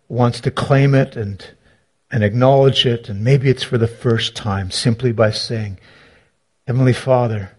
wants 0.07 0.39
to 0.41 0.51
claim 0.51 0.95
it 0.95 1.15
and, 1.15 1.45
and 2.09 2.23
acknowledge 2.23 2.85
it. 2.85 3.09
And 3.09 3.23
maybe 3.23 3.49
it's 3.49 3.63
for 3.63 3.77
the 3.77 3.88
first 3.88 4.35
time 4.35 4.71
simply 4.71 5.11
by 5.11 5.31
saying, 5.31 5.79
Heavenly 6.65 6.93
Father, 6.93 7.51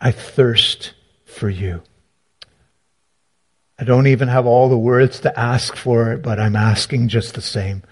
I 0.00 0.10
thirst 0.12 0.92
for 1.24 1.48
you. 1.48 1.82
I 3.78 3.84
don't 3.84 4.08
even 4.08 4.28
have 4.28 4.46
all 4.46 4.68
the 4.68 4.78
words 4.78 5.20
to 5.20 5.38
ask 5.38 5.76
for 5.76 6.12
it, 6.12 6.22
but 6.22 6.40
I'm 6.40 6.56
asking 6.56 7.08
just 7.08 7.34
the 7.34 7.40
same. 7.40 7.82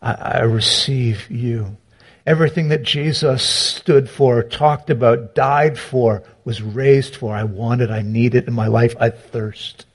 I, 0.00 0.12
I 0.14 0.40
receive 0.40 1.30
you. 1.30 1.76
Everything 2.26 2.68
that 2.68 2.82
Jesus 2.82 3.42
stood 3.42 4.10
for, 4.10 4.42
talked 4.42 4.90
about, 4.90 5.34
died 5.34 5.78
for, 5.78 6.22
was 6.44 6.62
raised 6.62 7.16
for. 7.16 7.34
I 7.34 7.44
want 7.44 7.82
it. 7.82 7.90
I 7.90 8.02
need 8.02 8.34
it 8.34 8.48
in 8.48 8.54
my 8.54 8.66
life. 8.66 8.96
I 8.98 9.10
thirst. 9.10 9.86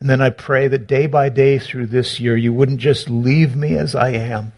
And 0.00 0.08
then 0.08 0.20
I 0.20 0.30
pray 0.30 0.68
that 0.68 0.86
day 0.86 1.06
by 1.06 1.28
day 1.28 1.58
through 1.58 1.86
this 1.86 2.20
year, 2.20 2.36
you 2.36 2.52
wouldn't 2.52 2.80
just 2.80 3.10
leave 3.10 3.56
me 3.56 3.76
as 3.76 3.94
I 3.94 4.10
am, 4.10 4.52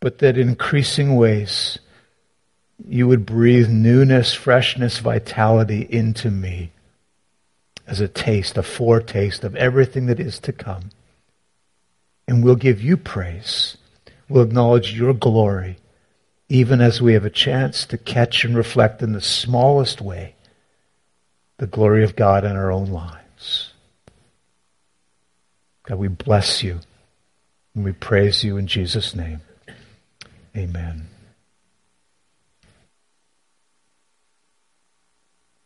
but 0.00 0.18
that 0.18 0.38
in 0.38 0.48
increasing 0.48 1.16
ways, 1.16 1.78
you 2.88 3.06
would 3.08 3.24
breathe 3.26 3.68
newness, 3.68 4.34
freshness, 4.34 4.98
vitality 4.98 5.86
into 5.88 6.30
me. 6.30 6.72
as 7.86 8.00
a 8.00 8.08
taste, 8.08 8.56
a 8.56 8.62
foretaste 8.62 9.44
of 9.44 9.56
everything 9.56 10.06
that 10.06 10.20
is 10.20 10.38
to 10.40 10.52
come. 10.52 10.90
And 12.26 12.42
we'll 12.42 12.56
give 12.56 12.80
you 12.80 12.96
praise. 12.96 13.76
We'll 14.28 14.44
acknowledge 14.44 14.96
your 14.96 15.12
glory, 15.12 15.76
even 16.48 16.80
as 16.80 17.02
we 17.02 17.14
have 17.14 17.24
a 17.24 17.30
chance 17.30 17.84
to 17.86 17.98
catch 17.98 18.44
and 18.44 18.56
reflect 18.56 19.02
in 19.02 19.12
the 19.12 19.20
smallest 19.20 20.00
way 20.00 20.36
the 21.58 21.66
glory 21.66 22.02
of 22.02 22.16
God 22.16 22.44
in 22.44 22.56
our 22.56 22.72
own 22.72 22.86
lives. 22.86 23.72
God, 25.84 25.98
we 25.98 26.08
bless 26.08 26.62
you 26.62 26.80
and 27.74 27.84
we 27.84 27.92
praise 27.92 28.42
you 28.42 28.56
in 28.56 28.66
Jesus' 28.66 29.14
name. 29.14 29.40
Amen. 30.56 31.11